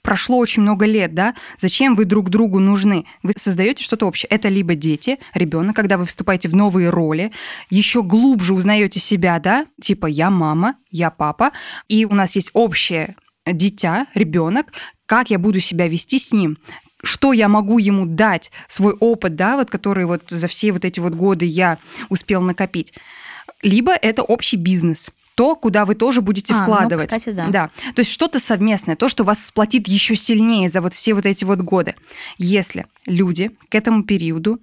[0.03, 1.35] Прошло очень много лет, да?
[1.59, 3.05] Зачем вы друг другу нужны?
[3.23, 4.29] Вы создаете что-то общее.
[4.31, 7.33] Это либо дети, ребенок, когда вы вступаете в новые роли,
[7.69, 9.67] еще глубже узнаете себя, да?
[9.83, 11.53] Типа я мама, я папа,
[11.89, 14.73] и у нас есть общее дитя, ребенок,
[15.07, 16.59] как я буду себя вести с ним,
[17.03, 21.01] что я могу ему дать, свой опыт, да, вот который вот за все вот эти
[21.01, 21.79] вот годы я
[22.09, 22.93] успел накопить.
[23.63, 27.13] Либо это общий бизнес то, куда вы тоже будете а, ну, вкладывать.
[27.13, 27.47] Ну, кстати, да.
[27.47, 27.71] да.
[27.95, 31.45] То есть что-то совместное, то, что вас сплотит еще сильнее за вот все вот эти
[31.45, 31.95] вот годы.
[32.39, 34.61] Если люди к этому периоду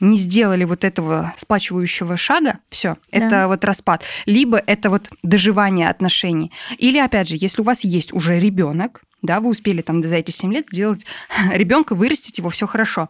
[0.00, 3.18] не сделали вот этого сплачивающего шага, все, да.
[3.18, 4.02] это вот распад.
[4.26, 6.52] Либо это вот доживание отношений.
[6.76, 10.30] Или, опять же, если у вас есть уже ребенок, да, вы успели там за эти
[10.30, 11.06] 7 лет сделать
[11.50, 13.08] ребенка, вырастить его, все хорошо.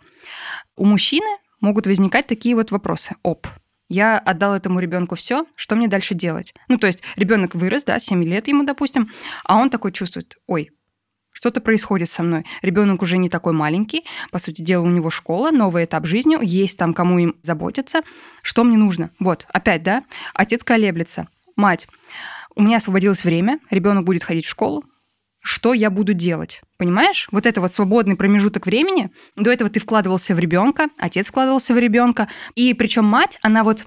[0.76, 1.26] У мужчины
[1.60, 3.16] могут возникать такие вот вопросы.
[3.24, 3.48] Оп,
[3.92, 6.54] я отдал этому ребенку все, что мне дальше делать?
[6.68, 9.10] Ну, то есть ребенок вырос, да, 7 лет ему, допустим,
[9.44, 10.70] а он такой чувствует, ой,
[11.30, 12.46] что-то происходит со мной.
[12.62, 16.78] Ребенок уже не такой маленький, по сути дела, у него школа, новый этап жизни, есть
[16.78, 18.00] там кому им заботиться.
[18.42, 19.10] Что мне нужно?
[19.18, 21.28] Вот, опять, да, отец колеблется.
[21.54, 21.86] Мать,
[22.54, 24.84] у меня освободилось время, ребенок будет ходить в школу,
[25.42, 26.62] что я буду делать.
[26.78, 27.28] Понимаешь?
[27.30, 29.10] Вот это вот свободный промежуток времени.
[29.36, 32.28] До этого ты вкладывался в ребенка, отец вкладывался в ребенка.
[32.54, 33.84] И причем мать, она вот,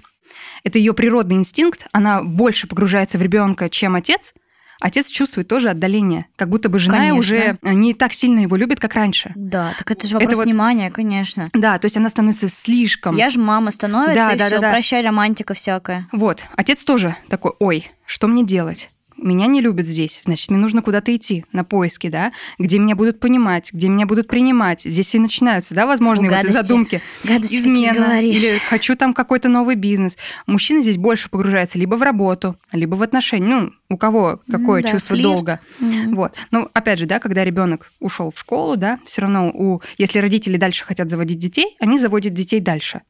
[0.64, 4.34] это ее природный инстинкт, она больше погружается в ребенка, чем отец.
[4.78, 7.18] Отец чувствует тоже отдаление, как будто бы жена конечно.
[7.18, 9.32] уже не так сильно его любит, как раньше.
[9.34, 10.44] Да, так это же вопрос это вот...
[10.44, 11.48] внимания, конечно.
[11.54, 13.16] Да, то есть она становится слишком.
[13.16, 14.70] Я же мама становится, да, и да, все, да, да.
[14.72, 16.06] прощай, романтика всякая.
[16.12, 18.90] Вот, отец тоже такой, ой, что мне делать?
[19.18, 23.20] Меня не любят здесь, значит, мне нужно куда-то идти на поиски, да, где меня будут
[23.20, 24.82] понимать, где меня будут принимать.
[24.82, 27.02] Здесь и начинаются, да, возможные Фу, вот задумки.
[27.24, 28.20] Гадости Измена.
[28.20, 30.16] Или хочу там какой-то новый бизнес.
[30.46, 33.46] Мужчина здесь больше погружается либо в работу, либо в отношения.
[33.46, 35.22] Ну, у кого какое да, чувство флирт.
[35.22, 35.60] долга.
[35.80, 36.14] Mm-hmm.
[36.14, 36.34] Вот.
[36.50, 40.56] Ну, опять же, да, когда ребенок ушел в школу, да, все равно у, если родители
[40.56, 43.02] дальше хотят заводить детей, они заводят детей дальше.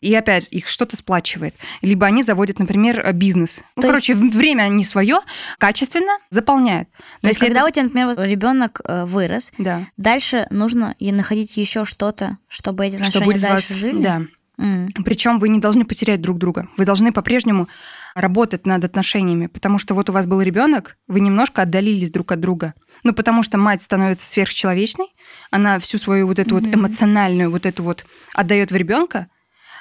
[0.00, 1.54] И опять их что-то сплачивает.
[1.82, 3.60] Либо они заводят, например, бизнес.
[3.76, 4.34] Ну, То короче, есть...
[4.34, 5.18] время они свое
[5.58, 6.88] качественно заполняют.
[7.22, 7.68] Но То есть, когда это...
[7.68, 9.86] у тебя, например, ребенок э, вырос, да.
[9.96, 13.80] дальше нужно и находить еще что-то, чтобы эти отношения чтобы дальше вас...
[13.80, 14.02] жили.
[14.02, 14.22] Да.
[14.58, 15.02] Mm.
[15.04, 16.68] Причем вы не должны потерять друг друга.
[16.76, 17.68] Вы должны по-прежнему
[18.16, 22.40] работать над отношениями, потому что вот у вас был ребенок, вы немножко отдалились друг от
[22.40, 22.72] друга.
[23.04, 25.14] Ну, потому что мать становится сверхчеловечной,
[25.50, 26.64] она всю свою вот эту mm-hmm.
[26.64, 29.28] вот эмоциональную вот эту вот отдает в ребенка,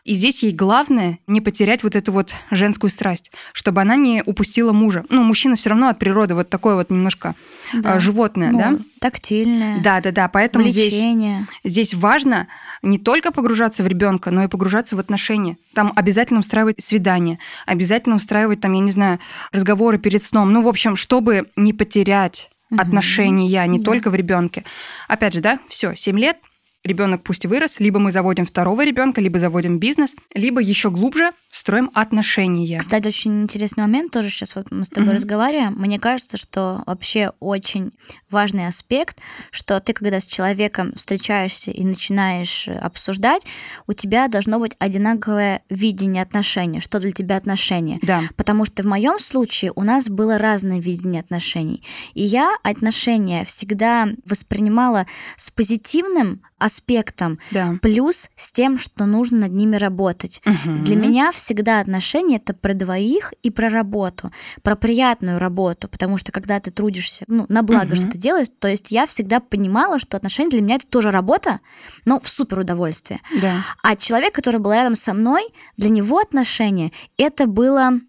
[0.06, 4.72] и здесь ей главное не потерять вот эту вот женскую страсть, чтобы она не упустила
[4.72, 5.04] мужа.
[5.10, 7.34] Ну, мужчина все равно от природы вот такое вот немножко
[7.74, 8.00] да.
[8.00, 8.80] животное, ну, да?
[9.00, 9.82] Тактильное.
[9.82, 10.28] Да, да, да.
[10.30, 11.48] Поэтому влечение.
[11.64, 12.48] здесь, здесь важно
[12.84, 15.58] не только погружаться в ребенка, но и погружаться в отношения.
[15.74, 19.20] Там обязательно устраивать свидание, обязательно устраивать там, я не знаю,
[19.52, 20.54] разговоры перед сном.
[20.54, 22.80] Ну, в общем, чтобы не потерять угу.
[22.80, 23.86] отношения не да.
[23.86, 24.64] только в ребенке.
[25.08, 26.38] Опять же, да, все, 7 лет,
[26.86, 31.90] ребенок пусть вырос, либо мы заводим второго ребенка, либо заводим бизнес, либо еще глубже строим
[31.94, 32.80] отношения.
[32.80, 35.16] Кстати, очень интересный момент тоже сейчас вот мы с тобой mm-hmm.
[35.16, 35.74] разговариваем.
[35.78, 37.94] Мне кажется, что вообще очень
[38.30, 39.20] важный аспект,
[39.52, 43.44] что ты когда с человеком встречаешься и начинаешь обсуждать,
[43.88, 48.00] у тебя должно быть одинаковое видение отношений, что для тебя отношения.
[48.02, 48.24] Да.
[48.36, 51.84] Потому что в моем случае у нас было разное видение отношений.
[52.16, 57.78] И я отношения всегда воспринимала с позитивным аспектом, да.
[57.82, 60.42] плюс с тем, что нужно над ними работать.
[60.46, 60.84] Угу.
[60.84, 64.32] Для меня всегда отношения это про двоих и про работу,
[64.64, 67.96] про приятную работу, потому что когда ты трудишься, ну, на благо, угу.
[67.96, 71.60] что ты делаешь, то есть я всегда понимала, что отношения для меня это тоже работа,
[72.04, 73.20] но в супер удовольствие.
[73.40, 73.58] Да.
[73.84, 75.44] А человек, который был рядом со мной,
[75.78, 78.00] для него отношения это было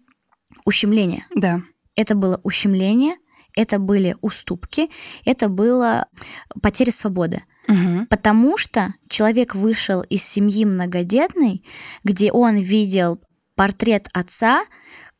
[0.65, 1.25] ущемление.
[1.35, 1.61] Да.
[1.95, 3.17] Это было ущемление,
[3.55, 4.89] это были уступки,
[5.25, 6.07] это было
[6.59, 7.43] потеря свободы.
[7.67, 8.07] Угу.
[8.09, 11.63] Потому что человек вышел из семьи многодетной,
[12.03, 13.19] где он видел
[13.57, 14.63] портрет отца,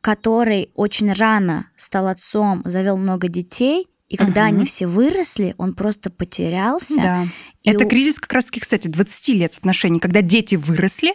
[0.00, 4.48] который очень рано стал отцом, завел много детей, и когда угу.
[4.48, 6.96] они все выросли, он просто потерялся.
[6.96, 7.26] Да.
[7.64, 7.88] Это у...
[7.88, 11.12] кризис как раз-таки, кстати, 20 лет отношений, когда дети выросли,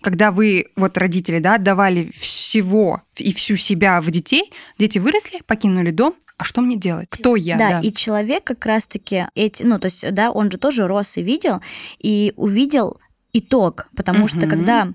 [0.00, 5.90] когда вы, вот родители, да, отдавали всего и всю себя в детей, дети выросли, покинули
[5.90, 7.08] дом, а что мне делать?
[7.10, 7.58] Кто я?
[7.58, 7.80] Да, да.
[7.80, 11.60] и человек как раз-таки эти, ну, то есть, да, он же тоже рос и видел,
[11.98, 12.98] и увидел
[13.32, 14.28] итог, потому угу.
[14.28, 14.92] что когда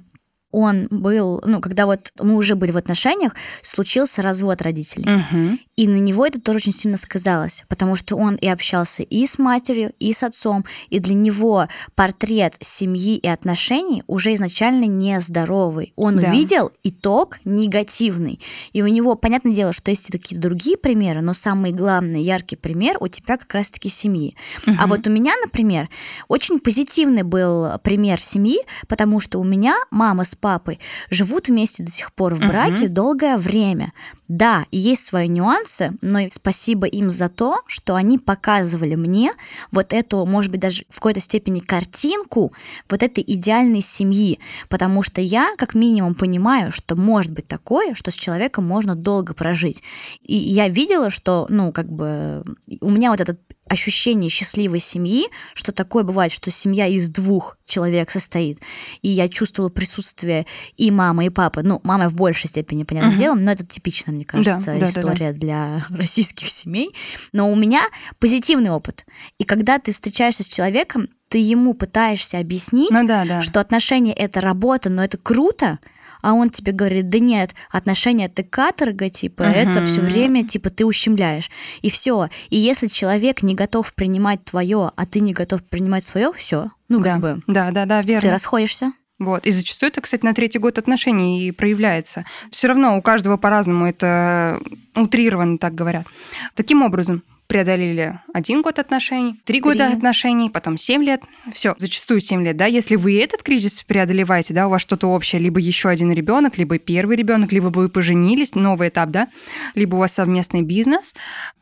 [0.52, 5.04] он был, ну, когда вот мы уже были в отношениях, случился развод родителей.
[5.04, 5.60] Угу.
[5.76, 9.38] И на него это тоже очень сильно сказалось, потому что он и общался и с
[9.38, 15.94] матерью, и с отцом, и для него портрет семьи и отношений уже изначально нездоровый.
[15.96, 16.30] Он да.
[16.30, 18.40] увидел итог негативный.
[18.72, 22.56] И у него, понятное дело, что есть и такие другие примеры, но самый главный, яркий
[22.56, 24.36] пример у тебя как раз-таки семьи.
[24.66, 24.78] Угу.
[24.80, 25.90] А вот у меня, например,
[26.30, 30.80] очень позитивный был пример семьи, потому что у меня мама с папой
[31.10, 32.94] живут вместе до сих пор в браке угу.
[32.94, 33.94] долгое время.
[34.28, 39.32] Да, есть свои нюансы, но спасибо им за то, что они показывали мне
[39.72, 42.52] вот эту, может быть, даже в какой-то степени картинку
[42.90, 48.12] вот этой идеальной семьи, потому что я как минимум понимаю, что может быть такое, что
[48.12, 49.82] с человеком можно долго прожить.
[50.22, 52.44] И я видела, что, ну, как бы
[52.82, 58.12] у меня вот этот ощущение счастливой семьи, что такое бывает, что семья из двух человек
[58.12, 58.60] состоит,
[59.02, 60.46] и я чувствовала присутствие
[60.78, 61.62] и мамы, и папы.
[61.64, 63.20] Ну, мама в большей степени, понятное uh-huh.
[63.20, 65.40] дело, но это типично, мне кажется, да, история да, да.
[65.40, 66.92] для российских семей.
[67.34, 67.84] Но у меня
[68.20, 69.06] позитивный опыт.
[69.38, 73.42] И когда ты встречаешься с человеком, ты ему пытаешься объяснить, ну, да, да.
[73.42, 75.80] что отношения это работа, но это круто,
[76.22, 79.50] а он тебе говорит, да нет, отношения это каторга, типа, угу.
[79.52, 81.50] это все время, типа, ты ущемляешь.
[81.82, 82.30] И все.
[82.50, 86.72] И если человек не готов принимать твое, а ты не готов принимать свое, все.
[86.90, 87.14] Ну, да.
[87.14, 87.42] как бы.
[87.48, 88.22] Да, да, да, верно.
[88.22, 88.94] Ты расходишься.
[89.20, 89.48] Вот.
[89.48, 92.26] И зачастую это, кстати, на третий год отношений и проявляется.
[92.52, 94.62] Все равно у каждого по-разному это
[94.96, 96.06] утрированно так говорят.
[96.54, 101.22] Таким образом, преодолели один год отношений, три года отношений, потом семь лет.
[101.54, 102.66] Все, зачастую семь лет, да.
[102.66, 106.78] Если вы этот кризис преодолеваете, да, у вас что-то общее, либо еще один ребенок, либо
[106.78, 109.30] первый ребенок, либо вы поженились, новый этап, да,
[109.76, 111.16] либо у вас совместный бизнес,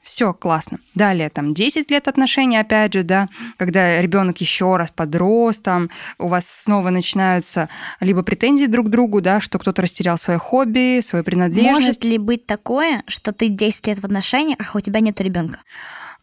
[0.06, 0.80] все классно.
[0.94, 3.28] Далее там 10 лет отношений, опять же, да,
[3.58, 7.70] когда ребенок еще раз подрос, там у вас снова начинаются
[8.00, 11.88] либо претензии друг к другу, да, что кто-то растерял свое хобби, свою принадлежность.
[11.88, 15.60] Может ли быть такое, что ты 10 лет в отношениях, а у тебя нет ребенка?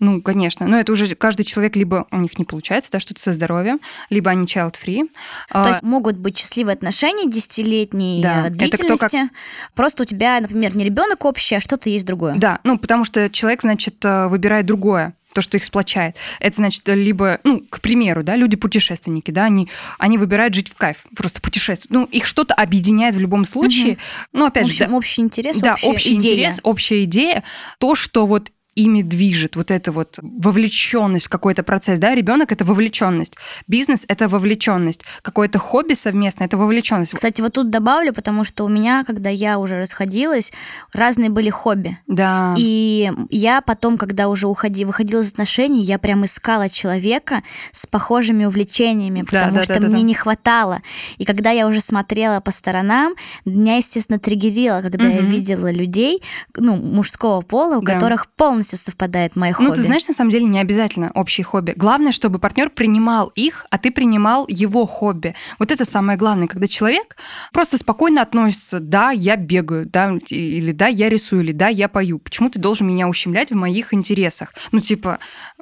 [0.03, 0.67] Ну, конечно.
[0.67, 3.81] Но это уже каждый человек либо у них не получается, да, что-то со здоровьем,
[4.11, 5.09] либо они child-free.
[5.49, 5.69] То а...
[5.69, 9.07] есть могут быть счастливые отношения десятилетней да, длительности.
[9.07, 9.31] Это как...
[9.77, 12.35] Просто у тебя, например, не ребенок общий, а что-то есть другое.
[12.35, 16.17] Да, ну, потому что человек, значит, э, выбирает другое то, что их сплочает.
[16.41, 21.05] Это значит, либо, ну, к примеру, да, люди-путешественники, да, они, они выбирают жить в кайф,
[21.17, 21.91] просто путешествовать.
[21.91, 23.93] Ну, их что-то объединяет в любом случае.
[23.93, 24.01] Угу.
[24.33, 24.91] Ну, опять в общем, же...
[24.91, 26.33] Да, общий интерес, да, общая общий идея.
[26.33, 27.45] интерес, общая идея,
[27.79, 32.65] то, что вот ими движет вот эта вот вовлеченность в какой-то процесс, да, ребенок это
[32.65, 33.35] вовлеченность,
[33.67, 37.13] бизнес это вовлеченность, какое-то хобби совместное это вовлеченность.
[37.13, 40.53] Кстати, вот тут добавлю, потому что у меня, когда я уже расходилась,
[40.95, 41.99] разные были хобби.
[42.07, 42.55] Да.
[42.57, 47.43] И я потом, когда уже уходи, выходила из отношений, я прям искала человека
[47.73, 50.03] с похожими увлечениями, потому да, что да, да, мне да.
[50.03, 50.81] не хватало.
[51.19, 53.15] И когда я уже смотрела по сторонам,
[53.45, 55.15] меня, естественно, триггерило, когда угу.
[55.15, 56.23] я видела людей,
[56.57, 57.95] ну, мужского пола, у да.
[57.95, 59.69] которых полностью полностью совпадает мои хобби.
[59.69, 61.75] Ну, ты знаешь, на самом деле не обязательно общие хобби.
[61.77, 65.35] Главное, чтобы партнер принимал их, а ты принимал его хобби.
[65.59, 67.17] Вот это самое главное, когда человек
[67.53, 72.19] просто спокойно относится, да, я бегаю, да, или да, я рисую, или да, я пою.
[72.19, 74.55] Почему ты должен меня ущемлять в моих интересах?
[74.71, 75.19] Ну, типа,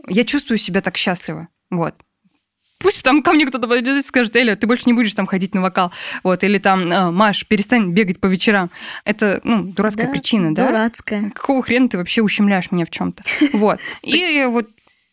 [0.07, 1.49] я чувствую себя так счастливо.
[1.71, 1.95] Вот.
[2.81, 5.55] Пусть там ко мне кто-то подойдет и скажет, Эля, ты больше не будешь там ходить
[5.55, 5.93] на вокал.
[6.25, 8.71] Вот, или там, «А, Маш, перестань бегать по вечерам.
[9.05, 10.67] Это, ну, дурацкая да, причина, да?
[10.67, 11.31] Дурацкая.
[11.31, 13.23] Какого хрена ты вообще ущемляешь меня в чем-то?
[13.53, 13.79] Вот.
[14.03, 14.69] И вот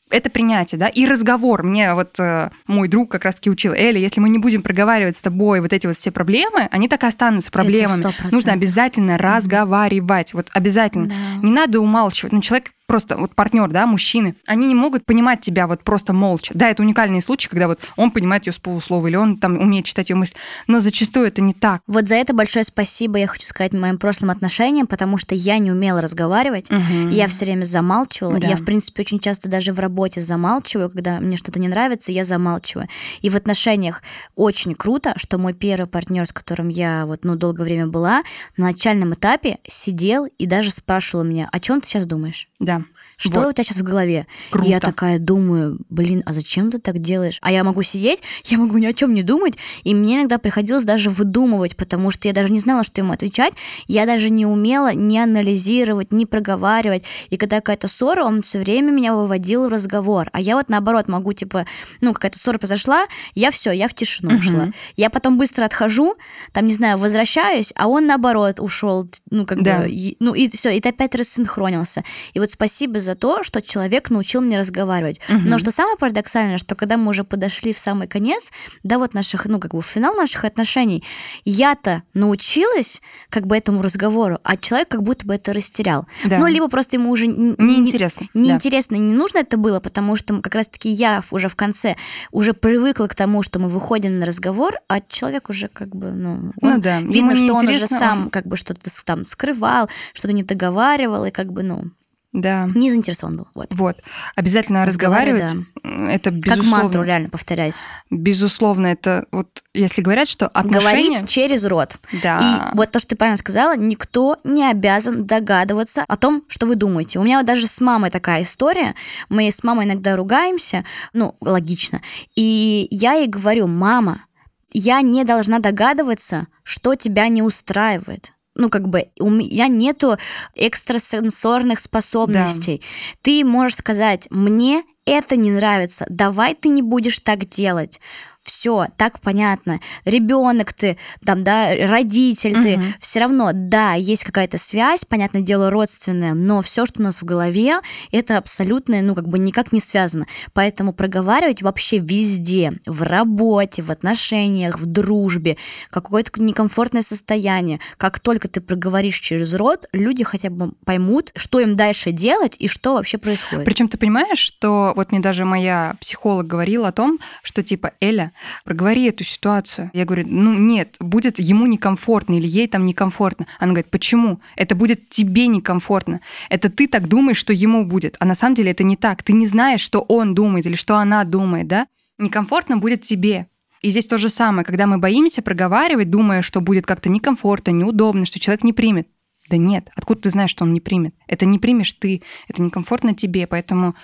[0.09, 1.63] это принятие, да, и разговор.
[1.63, 5.21] Мне вот э, мой друг как раз-таки учил, Эля, если мы не будем проговаривать с
[5.21, 8.03] тобой вот эти вот все проблемы, они так и останутся проблемами.
[8.31, 11.07] Нужно обязательно разговаривать, вот обязательно.
[11.07, 11.15] Да.
[11.43, 12.31] Не надо умалчивать.
[12.31, 16.53] Ну, человек просто вот партнер, да, мужчины, они не могут понимать тебя вот просто молча.
[16.55, 19.85] Да, это уникальный случай, когда вот он понимает ее с полуслова, или он там умеет
[19.85, 20.33] читать ее мысль,
[20.67, 21.81] но зачастую это не так.
[21.85, 25.71] Вот за это большое спасибо я хочу сказать моим прошлым отношениям, потому что я не
[25.71, 27.09] умела разговаривать, Мгм.
[27.09, 28.39] я все время замалчивала.
[28.39, 28.47] Да.
[28.47, 32.23] Я, в принципе, очень часто даже в работе замалчиваю, когда мне что-то не нравится, я
[32.23, 32.87] замалчиваю.
[33.21, 34.01] И в отношениях
[34.35, 38.23] очень круто, что мой первый партнер, с которым я вот ну долгое время была,
[38.55, 42.47] на начальном этапе сидел и даже спрашивал меня, о чем ты сейчас думаешь?
[42.59, 42.76] Да.
[43.19, 43.47] Что Вот.
[43.49, 44.27] у тебя сейчас в голове?
[44.51, 44.67] Круто.
[44.67, 47.39] И я такая думаю, блин, а зачем ты так делаешь?
[47.41, 50.83] А я могу сидеть, я могу ни о чем не думать, и мне иногда приходилось
[50.83, 53.53] даже выдумывать, потому что я даже не знала, что ему отвечать,
[53.87, 57.05] я даже не умела ни анализировать, ни проговаривать.
[57.31, 60.29] И когда какая-то ссора, он все время меня выводил в разговор.
[60.31, 61.65] А я вот наоборот могу, типа,
[62.01, 64.39] ну, какая-то ссора произошла, я все, я в тишину Мгм.
[64.39, 64.67] ушла.
[64.95, 66.15] Я потом быстро отхожу,
[66.53, 69.79] там, не знаю, возвращаюсь, а он наоборот ушел, ну, как Да.
[69.85, 72.03] бы, ну, и все, и ты опять рассинхронился.
[72.35, 75.19] И вот спасибо за то, что человек научил меня разговаривать.
[75.29, 75.49] Мгм.
[75.49, 78.51] Но что самое парадоксальное, что когда мы уже подошли в самый конец,
[78.83, 81.03] да, вот наших, ну, как бы в финал наших отношений,
[81.45, 86.07] я-то научилась как бы этому разговору, а человек как будто бы это растерял.
[86.25, 86.39] Да.
[86.39, 88.27] Ну, либо просто ему уже Неинтересно.
[88.33, 88.39] Да.
[88.39, 91.95] неинтересно и не нужно это было, потому что как раз-таки я уже в конце
[92.31, 96.51] уже привыкла к тому, что мы выходим на разговор, а человек уже как бы, ну,
[96.61, 99.89] Ну он- да, видно, ему что он уже сам он- как бы что-то там скрывал,
[100.13, 101.85] что-то не договаривал, и как бы, ну,
[102.33, 102.69] Да.
[102.75, 103.47] не заинтересован был.
[103.55, 103.67] Вот.
[103.71, 103.97] Вот.
[104.35, 106.13] Обязательно Разговаривать, разговаривать.
[106.13, 106.69] Это Как безусловно.
[106.83, 107.73] мантру реально повторять.
[108.09, 110.79] Безусловно, это вот если говорят, что отношения...
[110.79, 111.97] Говорить через рот.
[112.21, 112.71] Да.
[112.73, 116.75] И вот то, что ты правильно сказала, никто не обязан догадываться о том, что вы
[116.75, 117.19] думаете.
[117.19, 118.93] У меня вот даже с мамой такая история.
[119.29, 122.01] Мы с мамой иногда ругаемся, ну, логично.
[122.35, 124.25] И я ей говорю, мама,
[124.71, 128.33] я не должна догадываться, что тебя не устраивает.
[128.57, 130.17] Ну, как бы, у меня нету
[130.55, 132.81] экстрасенсорных способностей.
[133.21, 138.01] Ты можешь сказать, мне это не нравится, давай ты не будешь так делать.
[138.47, 139.81] Все, так понятно.
[140.05, 142.93] Ребенок ты, там, да, родитель ты, Мгм.
[143.01, 147.25] все равно, да, есть какая-то связь, понятное дело, родственная, но все, что у нас в
[147.25, 147.79] голове,
[148.11, 150.27] это абсолютно, ну, как бы никак не связано.
[150.53, 155.57] Поэтому проговаривать вообще везде, в работе, в отношениях, в дружбе,
[155.89, 157.81] какое-то некомфортное состояние.
[157.97, 162.69] Как только ты проговоришь через рот, люди хотя бы поймут, что им дальше делать и
[162.69, 163.65] что вообще происходит.
[163.65, 168.31] Причем ты понимаешь, что вот мне даже моя психолог говорила о том, что типа Эля,
[168.63, 169.91] проговори эту ситуацию.
[169.93, 173.47] Я говорю, ну нет, будет ему некомфортно или ей там некомфортно.
[173.59, 174.41] Она говорит, почему?
[174.55, 176.21] Это будет тебе некомфортно.
[176.49, 178.15] Это ты так думаешь, что ему будет.
[178.19, 179.23] А на самом деле это не так.
[179.23, 181.87] Ты не знаешь, что он думает или что она думает, да?
[182.17, 183.47] Некомфортно будет тебе.
[183.81, 188.25] И здесь то же самое, когда мы боимся проговаривать, думая, что будет как-то некомфортно, неудобно,
[188.25, 189.07] что человек не примет.
[189.49, 191.15] Да нет, откуда ты знаешь, что он не примет?
[191.27, 193.95] Это не примешь ты, это некомфортно тебе, поэтому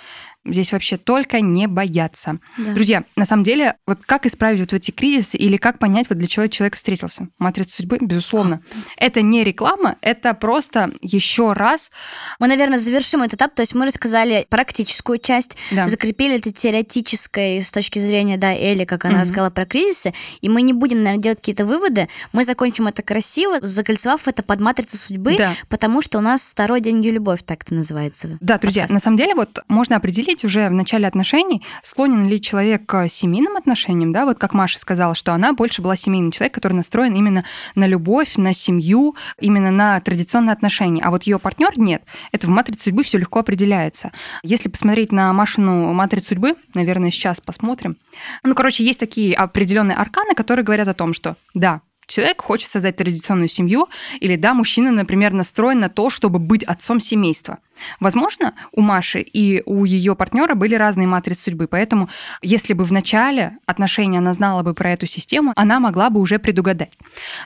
[0.45, 2.39] здесь вообще только не бояться.
[2.57, 2.73] Да.
[2.73, 6.27] Друзья, на самом деле, вот как исправить вот эти кризисы или как понять, вот для
[6.27, 7.27] чего человек встретился?
[7.39, 8.61] Матрица судьбы, безусловно.
[8.97, 11.91] Это не реклама, это просто еще раз,
[12.39, 13.55] Мы, наверное, завершим этот этап.
[13.55, 18.85] То есть мы рассказали практическую часть, да, закрепили это теоретическое с точки зрения, да, Эли,
[18.85, 19.21] как она Мгм.
[19.21, 22.09] рассказала про кризисы, и мы не будем, наверное, делать какие-то выводы.
[22.33, 25.53] Мы закончим это красиво, закольцевав это под матрицу судьбы, да.
[25.69, 28.37] потому что у нас второй деньги любовь, так это называется.
[28.41, 28.93] Да, друзья, подкаст.
[28.93, 33.57] на самом деле вот можно определить уже в начале отношений, склонен ли человек к семейным
[33.57, 37.43] отношениям, да, вот как Маша сказала, что она больше была семейный человек, который настроен именно
[37.75, 42.03] на любовь, на семью, именно на традиционные отношения, а вот ее партнер нет.
[42.31, 44.11] Это в матрице судьбы все легко определяется.
[44.43, 47.97] Если посмотреть на Машину матрицу судьбы, наверное, сейчас посмотрим.
[48.43, 51.81] Ну, короче, есть такие определенные арканы, которые говорят о том, что да,
[52.13, 53.89] человек хочет создать традиционную семью,
[54.19, 57.59] или да, мужчина, например, настроен на то, чтобы быть отцом семейства.
[57.99, 62.09] Возможно, у Маши и у ее партнера были разные матрицы судьбы, поэтому
[62.41, 66.39] если бы в начале отношений она знала бы про эту систему, она могла бы уже
[66.39, 66.91] предугадать.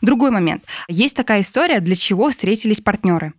[0.02, 0.64] Другой момент.
[0.88, 3.34] Есть такая история, для чего встретились партнеры.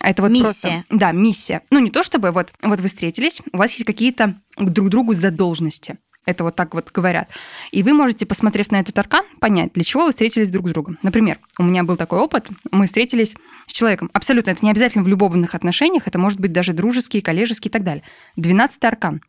[0.00, 0.84] Это вот Миссия.
[0.84, 0.84] просто...
[0.90, 1.62] Да, миссия.
[1.70, 5.98] Ну, не то чтобы вот, вот вы встретились, у вас есть какие-то друг другу задолженности.
[6.26, 7.30] Это вот так вот говорят.
[7.70, 10.98] И вы можете, посмотрев на этот аркан, понять, для чего вы встретились друг с другом.
[11.02, 14.10] Например, у меня был такой опыт, мы встретились с человеком.
[14.12, 17.84] Абсолютно, это не обязательно в любовных отношениях, это может быть даже дружеские, коллежеские и так
[17.84, 18.02] далее.
[18.34, 19.22] Двенадцатый аркан.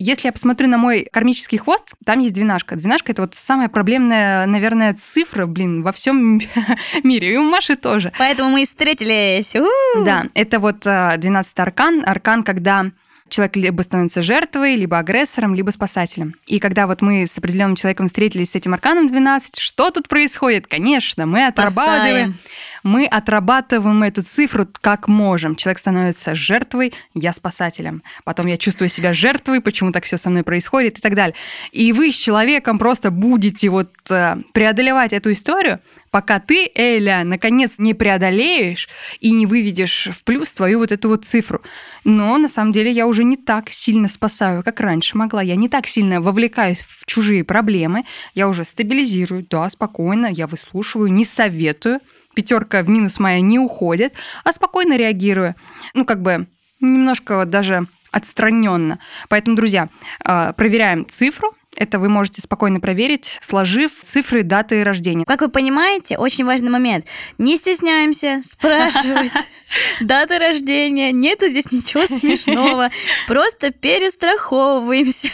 [0.00, 2.76] Если я посмотрю на мой кармический хвост, там есть двенашка.
[2.76, 6.40] Двенашка— это вот самая проблемная, наверное, цифра, блин, во всем
[7.02, 7.34] мире.
[7.34, 8.12] И у Маши тоже.
[8.16, 9.56] Поэтому мы и встретились.
[9.56, 10.04] У-у-у.
[10.04, 12.04] Да, это вот э, 12 аркан.
[12.06, 12.92] Аркан, когда
[13.30, 16.34] человек либо становится жертвой, либо агрессором, либо спасателем.
[16.46, 20.66] И когда вот мы с определенным человеком встретились с этим арканом 12, что тут происходит?
[20.66, 22.34] Конечно, мы отрабатываем, Спасаем.
[22.82, 25.56] мы отрабатываем эту цифру как можем.
[25.56, 28.02] Человек становится жертвой, я спасателем.
[28.24, 31.34] Потом я чувствую себя жертвой, почему так все со мной происходит и так далее.
[31.72, 35.80] И вы с человеком просто будете вот э, преодолевать эту историю,
[36.10, 38.88] пока ты, Эля, наконец не преодолеешь
[39.20, 41.62] и не выведешь в плюс твою вот эту вот цифру.
[42.04, 45.42] Но на самом деле я уже не так сильно спасаю, как раньше могла.
[45.42, 48.04] Я не так сильно вовлекаюсь в чужие проблемы.
[48.34, 52.00] Я уже стабилизирую, да, спокойно, я выслушиваю, не советую.
[52.34, 55.54] Пятерка в минус моя не уходит, а спокойно реагирую.
[55.94, 56.46] Ну, как бы
[56.80, 58.98] немножко даже отстраненно.
[59.28, 59.88] Поэтому, друзья,
[60.24, 65.24] э, проверяем цифру, это вы можете спокойно проверить, сложив цифры даты рождения.
[65.24, 67.06] Как вы понимаете, очень важный момент.
[67.38, 69.32] Не стесняемся спрашивать
[70.00, 71.12] даты рождения.
[71.12, 72.90] Нету здесь ничего смешного.
[73.28, 75.28] Просто перестраховываемся.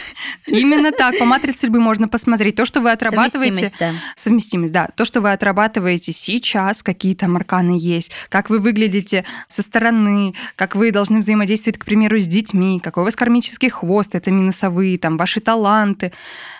[0.45, 1.17] Именно так.
[1.17, 2.55] По матрице судьбы можно посмотреть.
[2.55, 3.55] То, что вы отрабатываете...
[3.55, 3.93] Совместимость, да.
[4.15, 4.89] Совместимость, да.
[4.95, 10.75] То, что вы отрабатываете сейчас, какие там арканы есть, как вы выглядите со стороны, как
[10.75, 15.17] вы должны взаимодействовать, к примеру, с детьми, какой у вас кармический хвост, это минусовые, там,
[15.17, 16.11] ваши таланты.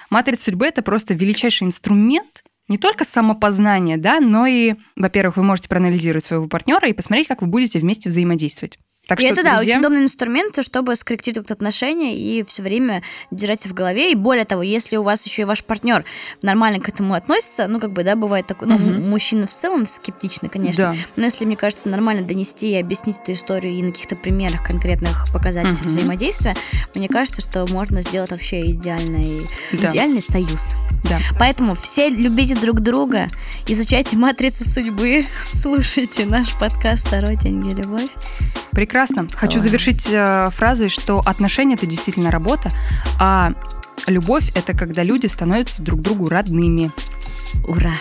[0.09, 5.69] Матрица судьбы— это просто величайший инструмент, не только самопознание, да, но и, во-первых, вы можете
[5.69, 8.79] проанализировать своего партнера и посмотреть, как вы будете вместе взаимодействовать.
[9.07, 9.53] Так и что, это, друзья...
[9.53, 14.11] да, очень удобный инструмент, чтобы скорректировать отношения и все время держать в голове.
[14.11, 16.05] И более того, если у вас еще и ваш партнер
[16.41, 18.83] нормально к этому относится, ну, как бы, да, бывает такое, ну, угу.
[18.83, 20.93] мужчины в целом скептичны, конечно.
[20.93, 20.95] Да.
[21.15, 25.27] Но если, мне кажется, нормально донести и объяснить эту историю и на каких-то примерах конкретных
[25.31, 25.85] показать угу.
[25.85, 26.55] взаимодействия,
[26.95, 29.89] мне кажется, что можно сделать вообще идеальный, да.
[29.89, 30.75] идеальный союз.
[31.03, 31.19] Да.
[31.37, 33.27] Поэтому все любите друг друга,
[33.67, 35.23] изучайте матрицы судьбы,
[35.61, 38.09] слушайте наш подкаст «Второй деньги любовь».
[38.71, 38.94] Прекрасно.
[39.33, 42.71] Хочу завершить э, фразой, что отношения это действительно работа,
[43.19, 43.53] а
[44.07, 46.91] любовь это когда люди становятся друг другу родными.
[47.67, 47.91] Ура!